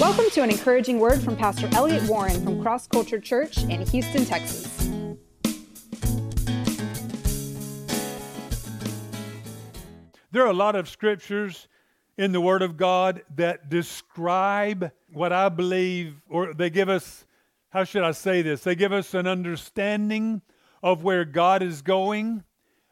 Welcome 0.00 0.30
to 0.30 0.42
an 0.42 0.50
encouraging 0.50 1.00
word 1.00 1.20
from 1.20 1.34
Pastor 1.34 1.68
Elliot 1.72 2.04
Warren 2.04 2.40
from 2.44 2.62
Cross 2.62 2.86
Culture 2.86 3.18
Church 3.18 3.64
in 3.64 3.84
Houston, 3.84 4.24
Texas. 4.24 4.88
There 10.30 10.44
are 10.44 10.50
a 10.50 10.52
lot 10.52 10.76
of 10.76 10.88
scriptures 10.88 11.66
in 12.16 12.30
the 12.30 12.40
Word 12.40 12.62
of 12.62 12.76
God 12.76 13.24
that 13.34 13.70
describe 13.70 14.92
what 15.12 15.32
I 15.32 15.48
believe, 15.48 16.14
or 16.28 16.54
they 16.54 16.70
give 16.70 16.88
us, 16.88 17.26
how 17.70 17.82
should 17.82 18.04
I 18.04 18.12
say 18.12 18.40
this? 18.40 18.62
They 18.62 18.76
give 18.76 18.92
us 18.92 19.14
an 19.14 19.26
understanding 19.26 20.42
of 20.80 21.02
where 21.02 21.24
God 21.24 21.60
is 21.60 21.82
going, 21.82 22.44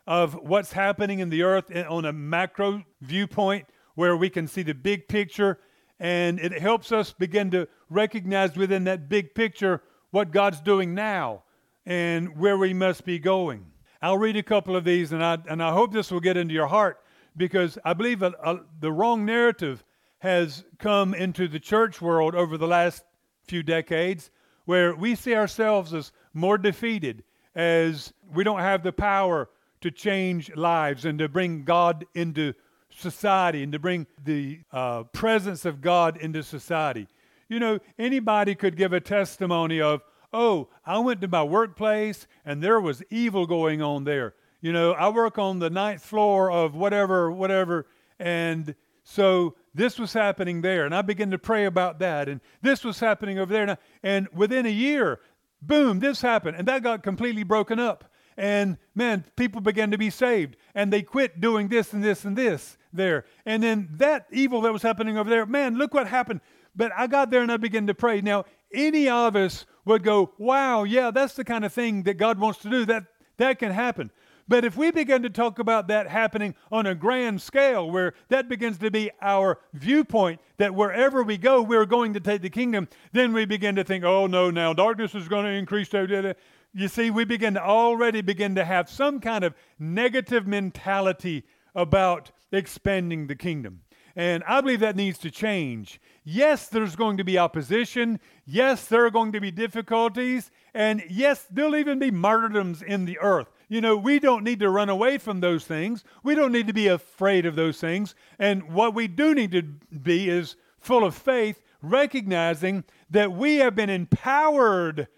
of 0.08 0.34
what's 0.34 0.72
happening 0.72 1.20
in 1.20 1.30
the 1.30 1.44
earth 1.44 1.70
on 1.88 2.04
a 2.04 2.12
macro 2.12 2.82
viewpoint 3.00 3.66
where 3.94 4.16
we 4.16 4.28
can 4.28 4.48
see 4.48 4.62
the 4.62 4.74
big 4.74 5.06
picture 5.06 5.60
and 5.98 6.38
it 6.38 6.52
helps 6.52 6.92
us 6.92 7.12
begin 7.12 7.50
to 7.52 7.68
recognize 7.88 8.56
within 8.56 8.84
that 8.84 9.08
big 9.08 9.34
picture 9.34 9.82
what 10.10 10.30
God's 10.30 10.60
doing 10.60 10.94
now 10.94 11.42
and 11.84 12.36
where 12.36 12.58
we 12.58 12.74
must 12.74 13.04
be 13.04 13.18
going. 13.18 13.66
I'll 14.02 14.18
read 14.18 14.36
a 14.36 14.42
couple 14.42 14.76
of 14.76 14.84
these, 14.84 15.12
and 15.12 15.24
I, 15.24 15.38
and 15.48 15.62
I 15.62 15.72
hope 15.72 15.92
this 15.92 16.10
will 16.10 16.20
get 16.20 16.36
into 16.36 16.54
your 16.54 16.66
heart 16.66 16.98
because 17.36 17.78
I 17.84 17.94
believe 17.94 18.22
a, 18.22 18.32
a, 18.42 18.60
the 18.80 18.92
wrong 18.92 19.24
narrative 19.24 19.84
has 20.18 20.64
come 20.78 21.14
into 21.14 21.48
the 21.48 21.60
church 21.60 22.00
world 22.00 22.34
over 22.34 22.58
the 22.58 22.66
last 22.66 23.04
few 23.44 23.62
decades 23.62 24.30
where 24.64 24.94
we 24.94 25.14
see 25.14 25.34
ourselves 25.34 25.94
as 25.94 26.12
more 26.34 26.58
defeated, 26.58 27.22
as 27.54 28.12
we 28.32 28.44
don't 28.44 28.60
have 28.60 28.82
the 28.82 28.92
power 28.92 29.48
to 29.80 29.90
change 29.90 30.54
lives 30.56 31.04
and 31.04 31.18
to 31.18 31.28
bring 31.28 31.64
God 31.64 32.04
into 32.14 32.52
society 32.96 33.62
and 33.62 33.72
to 33.72 33.78
bring 33.78 34.06
the 34.22 34.60
uh, 34.72 35.04
presence 35.04 35.64
of 35.64 35.80
God 35.80 36.16
into 36.16 36.42
society. 36.42 37.06
You 37.48 37.60
know, 37.60 37.78
anybody 37.98 38.54
could 38.54 38.76
give 38.76 38.92
a 38.92 39.00
testimony 39.00 39.80
of, 39.80 40.02
oh, 40.32 40.68
I 40.84 40.98
went 40.98 41.20
to 41.20 41.28
my 41.28 41.44
workplace 41.44 42.26
and 42.44 42.62
there 42.62 42.80
was 42.80 43.02
evil 43.10 43.46
going 43.46 43.82
on 43.82 44.04
there. 44.04 44.34
You 44.60 44.72
know, 44.72 44.92
I 44.92 45.10
work 45.10 45.38
on 45.38 45.58
the 45.58 45.70
ninth 45.70 46.02
floor 46.02 46.50
of 46.50 46.74
whatever, 46.74 47.30
whatever, 47.30 47.86
and 48.18 48.74
so 49.04 49.54
this 49.74 49.98
was 49.98 50.12
happening 50.12 50.62
there. 50.62 50.84
And 50.84 50.94
I 50.94 51.02
began 51.02 51.30
to 51.30 51.38
pray 51.38 51.66
about 51.66 52.00
that, 52.00 52.28
and 52.28 52.40
this 52.62 52.82
was 52.82 52.98
happening 52.98 53.38
over 53.38 53.52
there. 53.52 53.62
And, 53.62 53.70
I, 53.72 53.76
and 54.02 54.28
within 54.32 54.66
a 54.66 54.70
year, 54.70 55.20
boom, 55.62 56.00
this 56.00 56.22
happened, 56.22 56.56
and 56.56 56.66
that 56.66 56.82
got 56.82 57.02
completely 57.04 57.44
broken 57.44 57.78
up. 57.78 58.10
And 58.36 58.78
man, 58.94 59.24
people 59.36 59.60
began 59.60 59.92
to 59.92 59.98
be 59.98 60.10
saved, 60.10 60.56
and 60.74 60.92
they 60.92 61.02
quit 61.02 61.40
doing 61.40 61.68
this 61.68 61.92
and 61.92 62.02
this 62.02 62.24
and 62.24 62.36
this 62.36 62.76
there. 62.96 63.24
And 63.44 63.62
then 63.62 63.88
that 63.92 64.26
evil 64.30 64.60
that 64.62 64.72
was 64.72 64.82
happening 64.82 65.18
over 65.18 65.30
there, 65.30 65.46
man, 65.46 65.76
look 65.76 65.94
what 65.94 66.08
happened. 66.08 66.40
But 66.74 66.92
I 66.96 67.06
got 67.06 67.30
there 67.30 67.42
and 67.42 67.50
I 67.50 67.56
began 67.56 67.86
to 67.86 67.94
pray. 67.94 68.20
Now, 68.20 68.44
any 68.72 69.08
of 69.08 69.36
us 69.36 69.64
would 69.84 70.02
go, 70.02 70.32
wow, 70.38 70.84
yeah, 70.84 71.10
that's 71.10 71.34
the 71.34 71.44
kind 71.44 71.64
of 71.64 71.72
thing 71.72 72.02
that 72.02 72.14
God 72.14 72.38
wants 72.38 72.60
to 72.60 72.70
do. 72.70 72.84
That 72.84 73.04
that 73.38 73.58
can 73.58 73.72
happen. 73.72 74.10
But 74.48 74.64
if 74.64 74.76
we 74.76 74.92
begin 74.92 75.22
to 75.24 75.30
talk 75.30 75.58
about 75.58 75.88
that 75.88 76.08
happening 76.08 76.54
on 76.70 76.86
a 76.86 76.94
grand 76.94 77.42
scale, 77.42 77.90
where 77.90 78.14
that 78.28 78.48
begins 78.48 78.78
to 78.78 78.90
be 78.92 79.10
our 79.20 79.58
viewpoint, 79.74 80.40
that 80.58 80.74
wherever 80.74 81.24
we 81.24 81.36
go, 81.36 81.62
we're 81.62 81.86
going 81.86 82.14
to 82.14 82.20
take 82.20 82.42
the 82.42 82.50
kingdom, 82.50 82.88
then 83.12 83.32
we 83.32 83.44
begin 83.44 83.74
to 83.74 83.82
think, 83.82 84.04
oh 84.04 84.28
no, 84.28 84.50
now 84.50 84.72
darkness 84.72 85.14
is 85.14 85.26
going 85.26 85.44
to 85.46 85.50
increase. 85.50 85.92
You 85.92 86.88
see, 86.88 87.10
we 87.10 87.24
begin 87.24 87.54
to 87.54 87.62
already 87.62 88.20
begin 88.20 88.54
to 88.54 88.64
have 88.64 88.88
some 88.88 89.18
kind 89.18 89.42
of 89.42 89.54
negative 89.78 90.46
mentality 90.46 91.44
about 91.74 92.30
expanding 92.52 93.26
the 93.26 93.34
kingdom. 93.34 93.82
And 94.14 94.42
I 94.48 94.62
believe 94.62 94.80
that 94.80 94.96
needs 94.96 95.18
to 95.18 95.30
change. 95.30 96.00
Yes, 96.24 96.68
there's 96.68 96.96
going 96.96 97.18
to 97.18 97.24
be 97.24 97.36
opposition. 97.36 98.18
Yes, 98.46 98.86
there 98.86 99.04
are 99.04 99.10
going 99.10 99.32
to 99.32 99.40
be 99.40 99.50
difficulties. 99.50 100.50
And 100.72 101.02
yes, 101.10 101.46
there'll 101.50 101.76
even 101.76 101.98
be 101.98 102.10
martyrdoms 102.10 102.80
in 102.80 103.04
the 103.04 103.18
earth. 103.18 103.48
You 103.68 103.82
know, 103.82 103.96
we 103.96 104.18
don't 104.18 104.42
need 104.42 104.60
to 104.60 104.70
run 104.70 104.88
away 104.88 105.18
from 105.18 105.40
those 105.40 105.66
things. 105.66 106.02
We 106.22 106.34
don't 106.34 106.52
need 106.52 106.66
to 106.66 106.72
be 106.72 106.86
afraid 106.86 107.44
of 107.44 107.56
those 107.56 107.78
things. 107.78 108.14
And 108.38 108.72
what 108.72 108.94
we 108.94 109.06
do 109.06 109.34
need 109.34 109.52
to 109.52 109.62
be 109.62 110.30
is 110.30 110.56
full 110.78 111.04
of 111.04 111.14
faith, 111.14 111.60
recognizing 111.82 112.84
that 113.10 113.32
we 113.32 113.56
have 113.56 113.74
been 113.74 113.90
empowered 113.90 115.08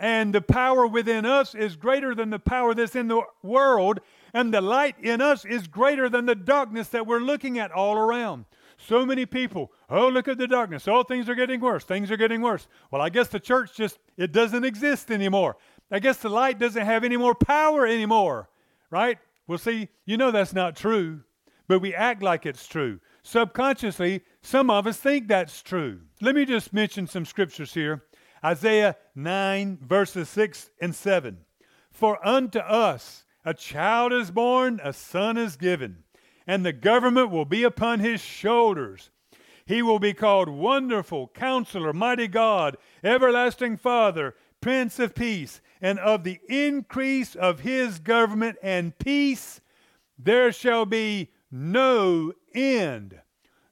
and 0.00 0.34
the 0.34 0.40
power 0.40 0.86
within 0.86 1.26
us 1.26 1.54
is 1.54 1.76
greater 1.76 2.14
than 2.14 2.30
the 2.30 2.38
power 2.38 2.74
that's 2.74 2.94
in 2.94 3.08
the 3.08 3.22
world, 3.42 4.00
and 4.38 4.54
the 4.54 4.60
light 4.60 4.94
in 5.02 5.20
us 5.20 5.44
is 5.44 5.66
greater 5.66 6.08
than 6.08 6.26
the 6.26 6.34
darkness 6.36 6.86
that 6.90 7.08
we're 7.08 7.18
looking 7.18 7.58
at 7.58 7.72
all 7.72 7.96
around. 7.96 8.44
So 8.76 9.04
many 9.04 9.26
people, 9.26 9.72
oh, 9.90 10.06
look 10.06 10.28
at 10.28 10.38
the 10.38 10.46
darkness. 10.46 10.86
Oh, 10.86 11.02
things 11.02 11.28
are 11.28 11.34
getting 11.34 11.60
worse. 11.60 11.82
Things 11.82 12.08
are 12.12 12.16
getting 12.16 12.40
worse. 12.40 12.68
Well, 12.92 13.02
I 13.02 13.08
guess 13.08 13.26
the 13.26 13.40
church 13.40 13.74
just, 13.74 13.98
it 14.16 14.30
doesn't 14.30 14.62
exist 14.62 15.10
anymore. 15.10 15.56
I 15.90 15.98
guess 15.98 16.18
the 16.18 16.28
light 16.28 16.60
doesn't 16.60 16.86
have 16.86 17.02
any 17.02 17.16
more 17.16 17.34
power 17.34 17.84
anymore, 17.84 18.48
right? 18.90 19.18
Well, 19.48 19.58
see, 19.58 19.88
you 20.04 20.16
know 20.16 20.30
that's 20.30 20.52
not 20.52 20.76
true, 20.76 21.22
but 21.66 21.80
we 21.80 21.92
act 21.92 22.22
like 22.22 22.46
it's 22.46 22.68
true. 22.68 23.00
Subconsciously, 23.24 24.22
some 24.40 24.70
of 24.70 24.86
us 24.86 24.98
think 24.98 25.26
that's 25.26 25.62
true. 25.62 26.02
Let 26.20 26.36
me 26.36 26.44
just 26.44 26.72
mention 26.72 27.08
some 27.08 27.24
scriptures 27.24 27.74
here. 27.74 28.04
Isaiah 28.44 28.98
9, 29.16 29.78
verses 29.82 30.28
6 30.28 30.70
and 30.80 30.94
7. 30.94 31.38
For 31.90 32.24
unto 32.24 32.60
us 32.60 33.24
a 33.48 33.54
child 33.54 34.12
is 34.12 34.30
born, 34.30 34.78
a 34.84 34.92
son 34.92 35.38
is 35.38 35.56
given, 35.56 36.04
and 36.46 36.66
the 36.66 36.72
government 36.72 37.30
will 37.30 37.46
be 37.46 37.62
upon 37.62 37.98
his 37.98 38.20
shoulders. 38.20 39.08
He 39.64 39.80
will 39.80 39.98
be 39.98 40.12
called 40.12 40.50
Wonderful, 40.50 41.28
Counselor, 41.28 41.94
Mighty 41.94 42.28
God, 42.28 42.76
Everlasting 43.02 43.78
Father, 43.78 44.34
Prince 44.60 44.98
of 44.98 45.14
Peace, 45.14 45.62
and 45.80 45.98
of 45.98 46.24
the 46.24 46.40
increase 46.46 47.34
of 47.34 47.60
his 47.60 48.00
government 48.00 48.58
and 48.62 48.98
peace 48.98 49.62
there 50.18 50.52
shall 50.52 50.84
be 50.84 51.30
no 51.50 52.34
end. 52.54 53.18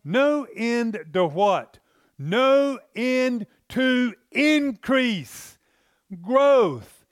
No 0.02 0.46
end 0.56 1.00
to 1.12 1.26
what? 1.26 1.80
No 2.18 2.78
end 2.94 3.46
to 3.70 4.14
increase, 4.32 5.58
growth, 6.22 7.04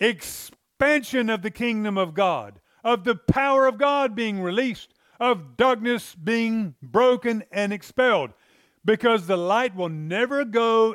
expansion 0.00 0.55
of 0.80 1.42
the 1.42 1.52
kingdom 1.52 1.96
of 1.98 2.14
God, 2.14 2.60
of 2.84 3.04
the 3.04 3.14
power 3.16 3.66
of 3.66 3.78
God 3.78 4.14
being 4.14 4.40
released, 4.40 4.94
of 5.18 5.56
darkness 5.56 6.14
being 6.14 6.74
broken 6.82 7.44
and 7.50 7.72
expelled, 7.72 8.32
because 8.84 9.26
the 9.26 9.36
light 9.36 9.74
will 9.74 9.88
never 9.88 10.44
go 10.44 10.94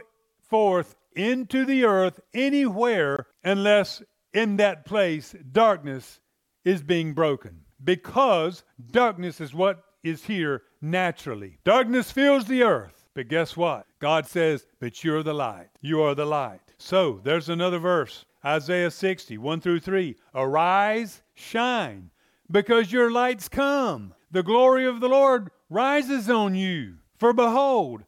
forth 0.50 0.96
into 1.16 1.66
the 1.66 1.84
earth 1.84 2.20
anywhere 2.34 3.28
unless 3.44 4.02
in 4.34 4.58
that 4.58 4.86
place 4.86 5.36
darkness 5.52 6.20
is 6.64 6.81
being 6.81 7.14
broken. 7.14 7.62
Because 7.84 8.64
darkness 8.91 9.41
is 9.41 9.53
what 9.53 9.84
is 10.03 10.25
here 10.25 10.64
naturally. 10.81 11.58
Darkness 11.64 12.12
fills 12.12 12.46
the 12.46 12.64
earth. 12.64 13.06
But 13.14 13.28
guess 13.28 13.58
what? 13.58 13.86
God 14.00 14.25
says, 14.25 14.66
But 14.80 15.03
you're 15.03 15.24
the 15.24 15.34
light. 15.34 15.70
You 15.81 16.02
are 16.02 16.16
the 16.16 16.25
light. 16.25 16.62
So 16.78 17.20
there's 17.24 17.50
another 17.50 17.80
verse 17.80 18.25
Isaiah 18.46 18.91
60, 18.91 19.38
1 19.38 19.62
through 19.62 19.79
3. 19.79 20.16
Arise, 20.34 21.22
shine, 21.34 22.09
because 22.50 22.91
your 22.91 23.12
light's 23.12 23.47
come. 23.47 24.13
The 24.31 24.44
glory 24.44 24.85
of 24.85 25.00
the 25.00 25.09
Lord 25.09 25.52
rises 25.69 26.29
on 26.29 26.56
you. 26.56 26.96
For 27.18 27.34
behold, 27.34 28.03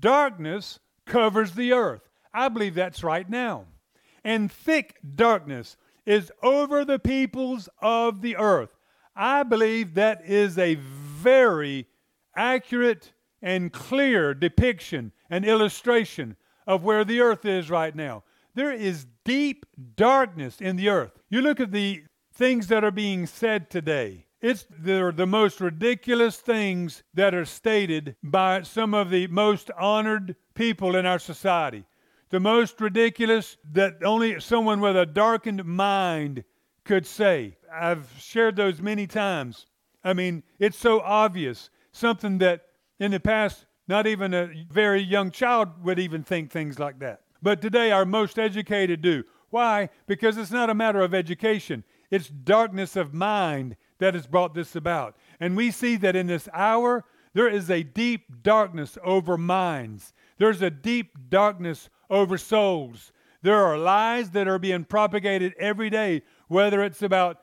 darkness 0.00 0.78
covers 1.06 1.52
the 1.52 1.72
earth. 1.72 2.08
I 2.34 2.48
believe 2.48 2.74
that's 2.74 3.02
right 3.02 3.28
now. 3.28 3.64
And 4.24 4.52
thick 4.52 4.96
darkness 5.14 5.76
is 6.04 6.32
over 6.42 6.84
the 6.84 6.98
peoples 6.98 7.68
of 7.80 8.20
the 8.20 8.36
earth. 8.36 8.70
I 9.16 9.42
believe 9.42 9.94
that 9.94 10.22
is 10.24 10.58
a 10.58 10.74
very 10.76 11.86
accurate 12.36 13.12
and 13.42 13.72
clear 13.72 14.34
depiction 14.34 15.12
and 15.30 15.44
illustration 15.44 16.36
of 16.66 16.84
where 16.84 17.04
the 17.04 17.20
earth 17.20 17.44
is 17.44 17.70
right 17.70 17.94
now. 17.94 18.22
There 18.58 18.72
is 18.72 19.06
deep 19.24 19.66
darkness 19.94 20.60
in 20.60 20.74
the 20.74 20.88
earth. 20.88 21.12
You 21.30 21.42
look 21.42 21.60
at 21.60 21.70
the 21.70 22.02
things 22.34 22.66
that 22.66 22.82
are 22.82 22.90
being 22.90 23.24
said 23.24 23.70
today. 23.70 24.26
It's 24.40 24.66
the, 24.68 25.12
the 25.14 25.28
most 25.28 25.60
ridiculous 25.60 26.38
things 26.38 27.04
that 27.14 27.36
are 27.36 27.44
stated 27.44 28.16
by 28.20 28.62
some 28.62 28.94
of 28.94 29.10
the 29.10 29.28
most 29.28 29.70
honored 29.78 30.34
people 30.54 30.96
in 30.96 31.06
our 31.06 31.20
society. 31.20 31.84
The 32.30 32.40
most 32.40 32.80
ridiculous 32.80 33.58
that 33.74 34.02
only 34.02 34.40
someone 34.40 34.80
with 34.80 34.96
a 34.96 35.06
darkened 35.06 35.64
mind 35.64 36.42
could 36.82 37.06
say. 37.06 37.58
I've 37.72 38.12
shared 38.18 38.56
those 38.56 38.82
many 38.82 39.06
times. 39.06 39.66
I 40.02 40.14
mean, 40.14 40.42
it's 40.58 40.76
so 40.78 40.98
obvious. 40.98 41.70
Something 41.92 42.38
that 42.38 42.62
in 42.98 43.12
the 43.12 43.20
past, 43.20 43.66
not 43.86 44.08
even 44.08 44.34
a 44.34 44.50
very 44.68 45.00
young 45.00 45.30
child 45.30 45.84
would 45.84 46.00
even 46.00 46.24
think 46.24 46.50
things 46.50 46.80
like 46.80 46.98
that. 46.98 47.20
But 47.42 47.60
today, 47.62 47.90
our 47.90 48.04
most 48.04 48.38
educated 48.38 49.02
do. 49.02 49.24
Why? 49.50 49.88
Because 50.06 50.36
it's 50.36 50.50
not 50.50 50.70
a 50.70 50.74
matter 50.74 51.00
of 51.00 51.14
education, 51.14 51.84
it's 52.10 52.28
darkness 52.28 52.96
of 52.96 53.14
mind 53.14 53.76
that 53.98 54.14
has 54.14 54.26
brought 54.26 54.54
this 54.54 54.76
about. 54.76 55.16
And 55.40 55.56
we 55.56 55.70
see 55.70 55.96
that 55.96 56.16
in 56.16 56.26
this 56.26 56.48
hour, 56.52 57.04
There 57.34 57.48
is 57.48 57.70
a 57.70 57.82
deep 57.82 58.42
darkness 58.42 58.98
over 59.04 59.36
minds. 59.36 60.12
There's 60.38 60.62
a 60.62 60.70
deep 60.70 61.16
darkness 61.28 61.88
over 62.10 62.38
souls. 62.38 63.12
There 63.42 63.62
are 63.64 63.78
lies 63.78 64.30
that 64.30 64.48
are 64.48 64.58
being 64.58 64.84
propagated 64.84 65.54
every 65.58 65.90
day, 65.90 66.22
whether 66.48 66.82
it's 66.82 67.02
about 67.02 67.42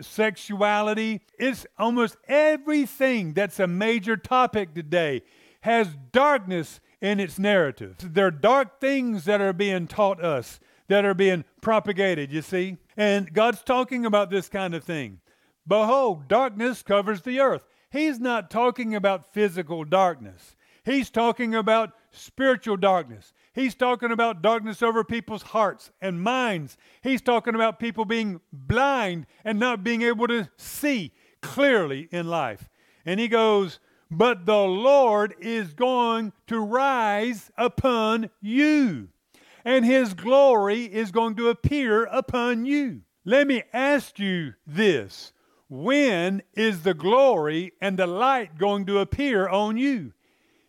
sexuality. 0.00 1.20
It's 1.38 1.66
almost 1.78 2.16
everything 2.28 3.34
that's 3.34 3.60
a 3.60 3.66
major 3.66 4.16
topic 4.16 4.74
today 4.74 5.22
has 5.60 5.96
darkness 6.12 6.80
in 7.00 7.20
its 7.20 7.38
narrative. 7.38 7.96
There 7.98 8.26
are 8.26 8.30
dark 8.30 8.80
things 8.80 9.24
that 9.24 9.40
are 9.40 9.52
being 9.52 9.86
taught 9.86 10.22
us, 10.22 10.60
that 10.88 11.04
are 11.04 11.14
being 11.14 11.44
propagated, 11.60 12.32
you 12.32 12.42
see? 12.42 12.78
And 12.96 13.32
God's 13.32 13.62
talking 13.62 14.06
about 14.06 14.30
this 14.30 14.48
kind 14.48 14.74
of 14.74 14.84
thing. 14.84 15.20
Behold, 15.66 16.28
darkness 16.28 16.82
covers 16.82 17.22
the 17.22 17.40
earth. 17.40 17.66
He's 17.90 18.20
not 18.20 18.50
talking 18.50 18.94
about 18.94 19.32
physical 19.32 19.84
darkness. 19.84 20.56
He's 20.84 21.10
talking 21.10 21.54
about 21.54 21.92
spiritual 22.12 22.76
darkness. 22.76 23.32
He's 23.52 23.74
talking 23.74 24.12
about 24.12 24.42
darkness 24.42 24.82
over 24.82 25.02
people's 25.02 25.42
hearts 25.42 25.90
and 26.00 26.22
minds. 26.22 26.76
He's 27.02 27.22
talking 27.22 27.54
about 27.54 27.80
people 27.80 28.04
being 28.04 28.40
blind 28.52 29.26
and 29.44 29.58
not 29.58 29.82
being 29.82 30.02
able 30.02 30.28
to 30.28 30.48
see 30.56 31.12
clearly 31.42 32.08
in 32.12 32.28
life. 32.28 32.68
And 33.04 33.18
he 33.18 33.28
goes, 33.28 33.80
But 34.10 34.46
the 34.46 34.62
Lord 34.62 35.34
is 35.40 35.74
going 35.74 36.32
to 36.46 36.60
rise 36.60 37.50
upon 37.56 38.30
you, 38.40 39.08
and 39.64 39.84
his 39.84 40.14
glory 40.14 40.84
is 40.84 41.10
going 41.10 41.34
to 41.36 41.48
appear 41.48 42.04
upon 42.04 42.66
you. 42.66 43.02
Let 43.24 43.48
me 43.48 43.64
ask 43.72 44.18
you 44.18 44.54
this 44.66 45.32
when 45.68 46.42
is 46.54 46.82
the 46.82 46.94
glory 46.94 47.72
and 47.80 47.98
the 47.98 48.06
light 48.06 48.56
going 48.56 48.86
to 48.86 49.00
appear 49.00 49.48
on 49.48 49.76
you? 49.76 50.12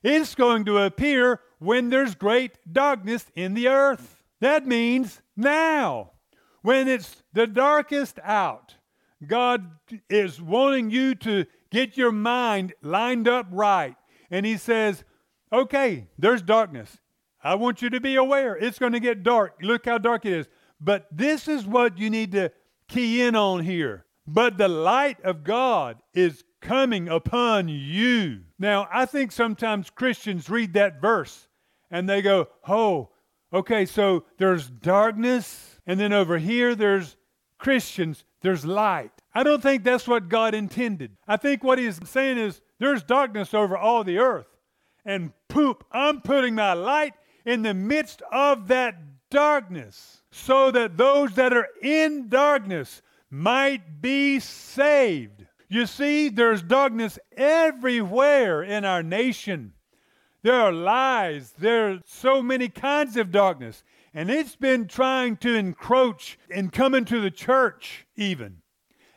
It's 0.02 0.34
going 0.34 0.66
to 0.66 0.80
appear 0.80 1.42
when 1.60 1.90
there's 1.90 2.16
great 2.16 2.58
darkness 2.72 3.26
in 3.36 3.54
the 3.54 3.68
earth. 3.68 4.24
That 4.40 4.66
means 4.66 5.22
now, 5.36 6.12
when 6.62 6.88
it's 6.88 7.24
the 7.34 7.48
darkest 7.48 8.20
out. 8.24 8.76
God 9.26 9.72
is 10.10 10.42
wanting 10.42 10.92
you 10.92 11.16
to 11.16 11.46
get 11.72 11.98
your 11.98 12.12
mind 12.12 12.74
lined 12.82 13.28
up 13.28 13.48
right. 13.52 13.96
And 14.30 14.46
He 14.46 14.58
says, 14.58 15.04
okay, 15.52 16.08
there's 16.18 16.42
darkness. 16.42 16.98
I 17.44 17.56
want 17.56 17.82
you 17.82 17.90
to 17.92 18.02
be 18.02 18.16
aware. 18.16 18.56
It's 18.56 18.80
going 18.80 18.94
to 18.94 19.00
get 19.00 19.24
dark. 19.24 19.56
Look 19.62 19.86
how 19.86 19.98
dark 19.98 20.26
it 20.26 20.34
is. 20.34 20.48
But 20.82 21.08
this 21.12 21.48
is 21.48 21.66
what 21.66 21.98
you 21.98 22.10
need 22.10 22.32
to 22.34 22.52
key 22.88 23.22
in 23.22 23.36
on 23.36 23.64
here. 23.64 24.06
But 24.26 24.58
the 24.58 24.68
light 24.68 25.22
of 25.24 25.44
God 25.44 26.02
is 26.14 26.44
coming 26.62 27.08
upon 27.08 27.70
you. 27.70 28.42
Now, 28.60 28.88
I 28.92 29.06
think 29.06 29.32
sometimes 29.32 29.90
Christians 29.90 30.50
read 30.50 30.74
that 30.74 31.00
verse 31.00 31.48
and 31.90 32.10
they 32.10 32.22
go, 32.22 32.50
oh, 32.68 33.10
okay, 33.54 33.86
so 33.86 34.26
there's 34.38 34.70
darkness, 34.70 35.80
and 35.86 36.00
then 36.00 36.12
over 36.12 36.38
here 36.38 36.76
there's 36.76 37.16
Christians, 37.58 38.26
there's 38.42 38.66
light. 38.66 39.17
I 39.34 39.44
don't 39.44 39.62
think 39.62 39.84
that's 39.84 40.08
what 40.08 40.30
God 40.30 40.54
intended. 40.54 41.18
I 41.28 41.38
think 41.38 41.64
what 41.64 41.80
he's 41.80 42.00
saying 42.10 42.38
is 42.38 42.62
there's 42.80 43.04
darkness 43.04 43.54
over 43.54 43.78
all 43.78 44.04
the 44.04 44.18
earth. 44.18 44.48
And 45.06 45.32
poop, 45.48 45.86
I'm 45.92 46.22
putting 46.22 46.56
my 46.56 46.74
light 46.74 47.14
in 47.46 47.62
the 47.62 47.74
midst 47.74 48.22
of 48.32 48.68
that 48.68 48.96
darkness 49.30 50.22
so 50.32 50.72
that 50.72 50.98
those 50.98 51.34
that 51.36 51.54
are 51.54 51.68
in 51.82 52.30
darkness 52.30 53.02
might 53.30 54.02
be 54.02 54.40
saved. 54.40 55.46
You 55.70 55.86
see, 55.86 56.30
there's 56.30 56.62
darkness 56.62 57.20
everywhere 57.36 58.64
in 58.64 58.86
our 58.86 59.04
nation. 59.04 59.74
There 60.44 60.56
are 60.56 60.72
lies. 60.72 61.54
There 61.58 61.92
are 61.92 62.00
so 62.06 62.42
many 62.42 62.70
kinds 62.70 63.18
of 63.18 63.32
darkness. 63.32 63.84
And 64.14 64.30
it's 64.30 64.56
been 64.56 64.88
trying 64.88 65.38
to 65.38 65.54
encroach 65.56 66.40
and 66.50 66.72
come 66.72 66.96
into 66.96 67.20
the 67.20 67.32
church, 67.32 68.08
even. 68.16 68.62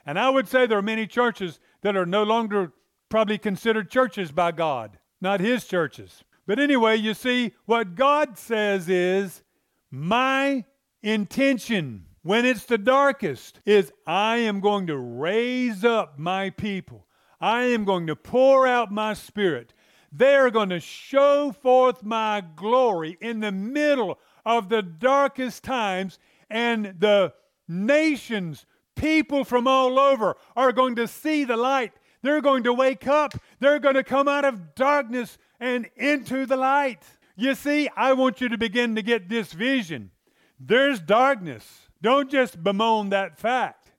And 0.06 0.18
I 0.18 0.30
would 0.30 0.48
say 0.48 0.66
there 0.66 0.78
are 0.78 0.82
many 0.82 1.06
churches 1.06 1.60
that 1.82 1.96
are 1.96 2.06
no 2.06 2.22
longer 2.22 2.72
probably 3.08 3.38
considered 3.38 3.90
churches 3.90 4.32
by 4.32 4.52
God, 4.52 4.98
not 5.20 5.40
His 5.40 5.64
churches. 5.64 6.24
But 6.46 6.58
anyway, 6.58 6.96
you 6.96 7.14
see, 7.14 7.52
what 7.66 7.94
God 7.94 8.38
says 8.38 8.88
is, 8.88 9.42
My 9.90 10.64
intention 11.02 12.06
when 12.22 12.44
it's 12.44 12.64
the 12.64 12.78
darkest 12.78 13.60
is 13.64 13.92
I 14.06 14.38
am 14.38 14.60
going 14.60 14.86
to 14.88 14.96
raise 14.98 15.84
up 15.84 16.18
my 16.18 16.50
people. 16.50 17.06
I 17.40 17.62
am 17.64 17.84
going 17.84 18.06
to 18.08 18.16
pour 18.16 18.66
out 18.66 18.92
my 18.92 19.14
spirit. 19.14 19.72
They 20.12 20.34
are 20.34 20.50
going 20.50 20.68
to 20.68 20.80
show 20.80 21.52
forth 21.52 22.02
my 22.02 22.42
glory 22.56 23.16
in 23.20 23.40
the 23.40 23.52
middle 23.52 24.18
of 24.44 24.68
the 24.68 24.82
darkest 24.82 25.62
times, 25.62 26.18
and 26.50 26.94
the 26.98 27.32
nations, 27.68 28.66
people 29.00 29.44
from 29.44 29.66
all 29.66 29.98
over, 29.98 30.36
are 30.54 30.72
going 30.72 30.96
to 30.96 31.08
see 31.08 31.44
the 31.44 31.56
light. 31.56 31.92
They're 32.22 32.42
going 32.42 32.64
to 32.64 32.72
wake 32.72 33.06
up. 33.06 33.32
They're 33.58 33.78
going 33.78 33.94
to 33.94 34.04
come 34.04 34.28
out 34.28 34.44
of 34.44 34.74
darkness 34.74 35.38
and 35.58 35.88
into 35.96 36.44
the 36.44 36.56
light. 36.56 37.02
You 37.34 37.54
see, 37.54 37.88
I 37.96 38.12
want 38.12 38.40
you 38.40 38.50
to 38.50 38.58
begin 38.58 38.94
to 38.96 39.02
get 39.02 39.28
this 39.28 39.52
vision. 39.52 40.10
There's 40.58 41.00
darkness. 41.00 41.88
Don't 42.02 42.30
just 42.30 42.62
bemoan 42.62 43.08
that 43.10 43.38
fact. 43.38 43.92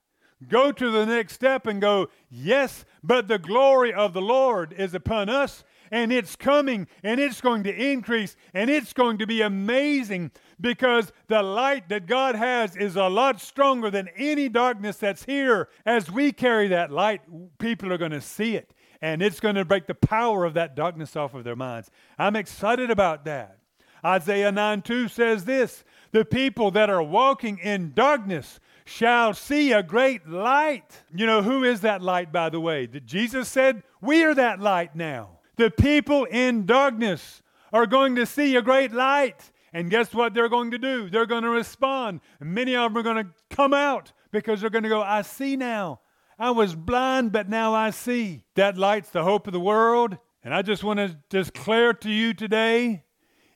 Go 0.48 0.70
to 0.72 0.90
the 0.90 1.06
next 1.06 1.34
step 1.34 1.66
and 1.66 1.80
go, 1.80 2.08
Yes, 2.30 2.84
but 3.02 3.28
the 3.28 3.38
glory 3.38 3.92
of 3.92 4.12
the 4.12 4.20
Lord 4.20 4.72
is 4.72 4.94
upon 4.94 5.28
us, 5.28 5.64
and 5.92 6.10
it's 6.10 6.34
coming, 6.34 6.88
and 7.04 7.20
it's 7.20 7.42
going 7.42 7.62
to 7.64 7.90
increase, 7.90 8.34
and 8.54 8.70
it's 8.70 8.94
going 8.94 9.18
to 9.18 9.26
be 9.26 9.42
amazing 9.42 10.30
because 10.58 11.12
the 11.28 11.42
light 11.42 11.90
that 11.90 12.06
God 12.06 12.34
has 12.34 12.74
is 12.76 12.96
a 12.96 13.08
lot 13.08 13.40
stronger 13.42 13.90
than 13.90 14.08
any 14.16 14.48
darkness 14.48 14.96
that's 14.96 15.24
here. 15.24 15.68
As 15.84 16.10
we 16.10 16.32
carry 16.32 16.68
that 16.68 16.90
light, 16.90 17.20
people 17.58 17.92
are 17.92 17.98
going 17.98 18.12
to 18.12 18.22
see 18.22 18.56
it, 18.56 18.72
and 19.02 19.22
it's 19.22 19.38
going 19.38 19.56
to 19.56 19.66
break 19.66 19.86
the 19.86 19.94
power 19.94 20.46
of 20.46 20.54
that 20.54 20.74
darkness 20.74 21.14
off 21.14 21.34
of 21.34 21.44
their 21.44 21.56
minds. 21.56 21.90
I'm 22.18 22.36
excited 22.36 22.90
about 22.90 23.26
that. 23.26 23.58
Isaiah 24.04 24.50
9 24.50 24.82
2 24.82 25.08
says 25.08 25.44
this 25.44 25.84
the 26.10 26.24
people 26.24 26.70
that 26.72 26.88
are 26.88 27.02
walking 27.02 27.58
in 27.58 27.92
darkness 27.94 28.60
shall 28.84 29.34
see 29.34 29.72
a 29.72 29.82
great 29.82 30.26
light. 30.26 31.02
You 31.14 31.26
know, 31.26 31.42
who 31.42 31.64
is 31.64 31.82
that 31.82 32.00
light, 32.00 32.32
by 32.32 32.48
the 32.48 32.60
way? 32.60 32.86
That 32.86 33.04
Jesus 33.04 33.48
said, 33.48 33.82
We 34.00 34.24
are 34.24 34.34
that 34.34 34.58
light 34.58 34.96
now. 34.96 35.38
The 35.62 35.70
people 35.70 36.24
in 36.24 36.66
darkness 36.66 37.40
are 37.72 37.86
going 37.86 38.16
to 38.16 38.26
see 38.26 38.56
a 38.56 38.62
great 38.62 38.90
light. 38.90 39.52
And 39.72 39.92
guess 39.92 40.12
what 40.12 40.34
they're 40.34 40.48
going 40.48 40.72
to 40.72 40.78
do? 40.78 41.08
They're 41.08 41.24
going 41.24 41.44
to 41.44 41.50
respond. 41.50 42.20
Many 42.40 42.74
of 42.74 42.92
them 42.92 42.98
are 42.98 43.04
going 43.04 43.24
to 43.24 43.30
come 43.48 43.72
out 43.72 44.12
because 44.32 44.60
they're 44.60 44.70
going 44.70 44.82
to 44.82 44.88
go, 44.88 45.02
I 45.02 45.22
see 45.22 45.56
now. 45.56 46.00
I 46.36 46.50
was 46.50 46.74
blind, 46.74 47.30
but 47.30 47.48
now 47.48 47.74
I 47.74 47.90
see. 47.90 48.42
That 48.56 48.76
light's 48.76 49.10
the 49.10 49.22
hope 49.22 49.46
of 49.46 49.52
the 49.52 49.60
world. 49.60 50.18
And 50.42 50.52
I 50.52 50.62
just 50.62 50.82
want 50.82 50.98
to 50.98 51.16
declare 51.28 51.94
to 51.94 52.10
you 52.10 52.34
today 52.34 53.04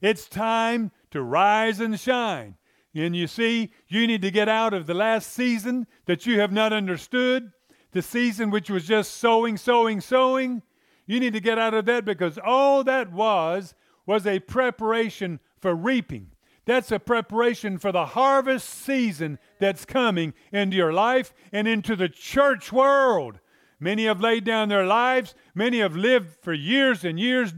it's 0.00 0.28
time 0.28 0.92
to 1.10 1.20
rise 1.20 1.80
and 1.80 1.98
shine. 1.98 2.54
And 2.94 3.16
you 3.16 3.26
see, 3.26 3.72
you 3.88 4.06
need 4.06 4.22
to 4.22 4.30
get 4.30 4.48
out 4.48 4.74
of 4.74 4.86
the 4.86 4.94
last 4.94 5.32
season 5.32 5.88
that 6.04 6.24
you 6.24 6.38
have 6.38 6.52
not 6.52 6.72
understood, 6.72 7.50
the 7.90 8.00
season 8.00 8.52
which 8.52 8.70
was 8.70 8.86
just 8.86 9.16
sowing, 9.16 9.56
sowing, 9.56 10.00
sowing. 10.00 10.62
You 11.06 11.20
need 11.20 11.32
to 11.34 11.40
get 11.40 11.58
out 11.58 11.74
of 11.74 11.86
that 11.86 12.04
because 12.04 12.38
all 12.38 12.84
that 12.84 13.12
was 13.12 13.74
was 14.06 14.26
a 14.26 14.40
preparation 14.40 15.40
for 15.60 15.74
reaping. 15.74 16.32
That's 16.64 16.90
a 16.90 16.98
preparation 16.98 17.78
for 17.78 17.92
the 17.92 18.06
harvest 18.06 18.68
season 18.68 19.38
that's 19.60 19.84
coming 19.84 20.34
into 20.52 20.76
your 20.76 20.92
life 20.92 21.32
and 21.52 21.68
into 21.68 21.94
the 21.94 22.08
church 22.08 22.72
world. 22.72 23.38
Many 23.78 24.06
have 24.06 24.20
laid 24.20 24.44
down 24.44 24.68
their 24.68 24.86
lives, 24.86 25.34
many 25.54 25.78
have 25.78 25.94
lived 25.94 26.36
for 26.42 26.52
years 26.52 27.04
and 27.04 27.20
years 27.20 27.52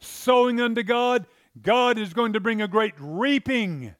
sowing 0.00 0.60
unto 0.60 0.82
God, 0.82 1.26
God 1.60 1.98
is 1.98 2.12
going 2.12 2.32
to 2.32 2.40
bring 2.40 2.62
a 2.62 2.68
great 2.68 2.94
reaping. 2.98 3.94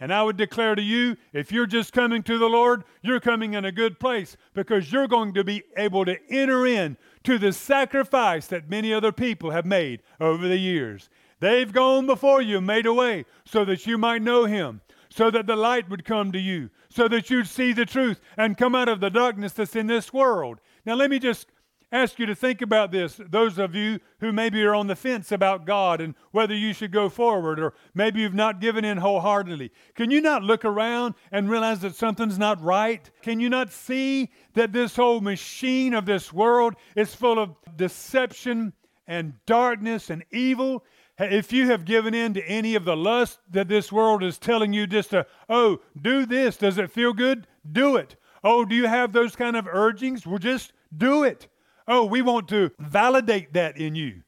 And 0.00 0.12
I 0.12 0.22
would 0.22 0.36
declare 0.36 0.74
to 0.74 0.82
you, 0.82 1.16
if 1.32 1.52
you're 1.52 1.66
just 1.66 1.92
coming 1.92 2.24
to 2.24 2.38
the 2.38 2.48
Lord, 2.48 2.82
you're 3.02 3.20
coming 3.20 3.54
in 3.54 3.64
a 3.64 3.72
good 3.72 4.00
place 4.00 4.36
because 4.52 4.90
you're 4.90 5.06
going 5.06 5.34
to 5.34 5.44
be 5.44 5.62
able 5.76 6.04
to 6.04 6.18
enter 6.28 6.66
in 6.66 6.96
to 7.24 7.38
the 7.38 7.52
sacrifice 7.52 8.46
that 8.48 8.70
many 8.70 8.92
other 8.92 9.12
people 9.12 9.50
have 9.50 9.66
made 9.66 10.02
over 10.20 10.48
the 10.48 10.58
years. 10.58 11.08
They've 11.40 11.72
gone 11.72 12.06
before 12.06 12.40
you, 12.40 12.60
made 12.60 12.86
a 12.86 12.94
way 12.94 13.24
so 13.44 13.64
that 13.64 13.86
you 13.86 13.98
might 13.98 14.22
know 14.22 14.44
Him, 14.44 14.80
so 15.08 15.30
that 15.30 15.46
the 15.46 15.56
light 15.56 15.88
would 15.88 16.04
come 16.04 16.32
to 16.32 16.38
you, 16.38 16.70
so 16.88 17.08
that 17.08 17.30
you'd 17.30 17.48
see 17.48 17.72
the 17.72 17.86
truth 17.86 18.20
and 18.36 18.56
come 18.56 18.74
out 18.74 18.88
of 18.88 19.00
the 19.00 19.10
darkness 19.10 19.52
that's 19.52 19.76
in 19.76 19.86
this 19.86 20.12
world. 20.12 20.60
Now, 20.86 20.94
let 20.94 21.10
me 21.10 21.18
just 21.18 21.48
ask 21.92 22.18
you 22.18 22.26
to 22.26 22.34
think 22.34 22.62
about 22.62 22.90
this. 22.90 23.20
Those 23.28 23.58
of 23.58 23.74
you 23.74 24.00
who 24.20 24.32
maybe 24.32 24.62
are 24.64 24.74
on 24.74 24.86
the 24.86 24.96
fence 24.96 25.30
about 25.30 25.66
God 25.66 26.00
and 26.00 26.14
whether 26.32 26.54
you 26.54 26.72
should 26.72 26.90
go 26.90 27.08
forward, 27.08 27.60
or 27.60 27.74
maybe 27.94 28.20
you've 28.20 28.34
not 28.34 28.60
given 28.60 28.84
in 28.84 28.98
wholeheartedly, 28.98 29.70
can 29.94 30.10
you 30.10 30.20
not 30.20 30.42
look 30.42 30.64
around 30.64 31.14
and 31.30 31.50
realize 31.50 31.80
that 31.80 31.94
something's 31.94 32.38
not 32.38 32.60
right? 32.62 33.10
Can 33.20 33.38
you 33.38 33.50
not 33.50 33.70
see 33.70 34.30
that 34.54 34.72
this 34.72 34.96
whole 34.96 35.20
machine 35.20 35.94
of 35.94 36.06
this 36.06 36.32
world 36.32 36.74
is 36.96 37.14
full 37.14 37.38
of 37.38 37.54
deception 37.76 38.72
and 39.06 39.34
darkness 39.46 40.10
and 40.10 40.24
evil, 40.30 40.84
if 41.18 41.52
you 41.52 41.70
have 41.70 41.84
given 41.84 42.14
in 42.14 42.34
to 42.34 42.44
any 42.46 42.74
of 42.74 42.84
the 42.84 42.96
lust 42.96 43.38
that 43.50 43.68
this 43.68 43.92
world 43.92 44.22
is 44.22 44.38
telling 44.38 44.72
you 44.72 44.86
just 44.86 45.10
to, 45.10 45.26
oh, 45.48 45.80
do 46.00 46.24
this, 46.24 46.56
does 46.56 46.78
it 46.78 46.90
feel 46.90 47.12
good? 47.12 47.46
Do 47.70 47.96
it. 47.96 48.16
Oh, 48.42 48.64
do 48.64 48.74
you 48.74 48.86
have 48.86 49.12
those 49.12 49.36
kind 49.36 49.56
of 49.56 49.68
urgings? 49.68 50.26
Well, 50.26 50.38
just 50.38 50.72
do 50.96 51.22
it. 51.24 51.48
Oh, 51.86 52.04
we 52.04 52.22
want 52.22 52.48
to 52.48 52.70
validate 52.78 53.52
that 53.54 53.76
in 53.76 53.94
you. 53.94 54.22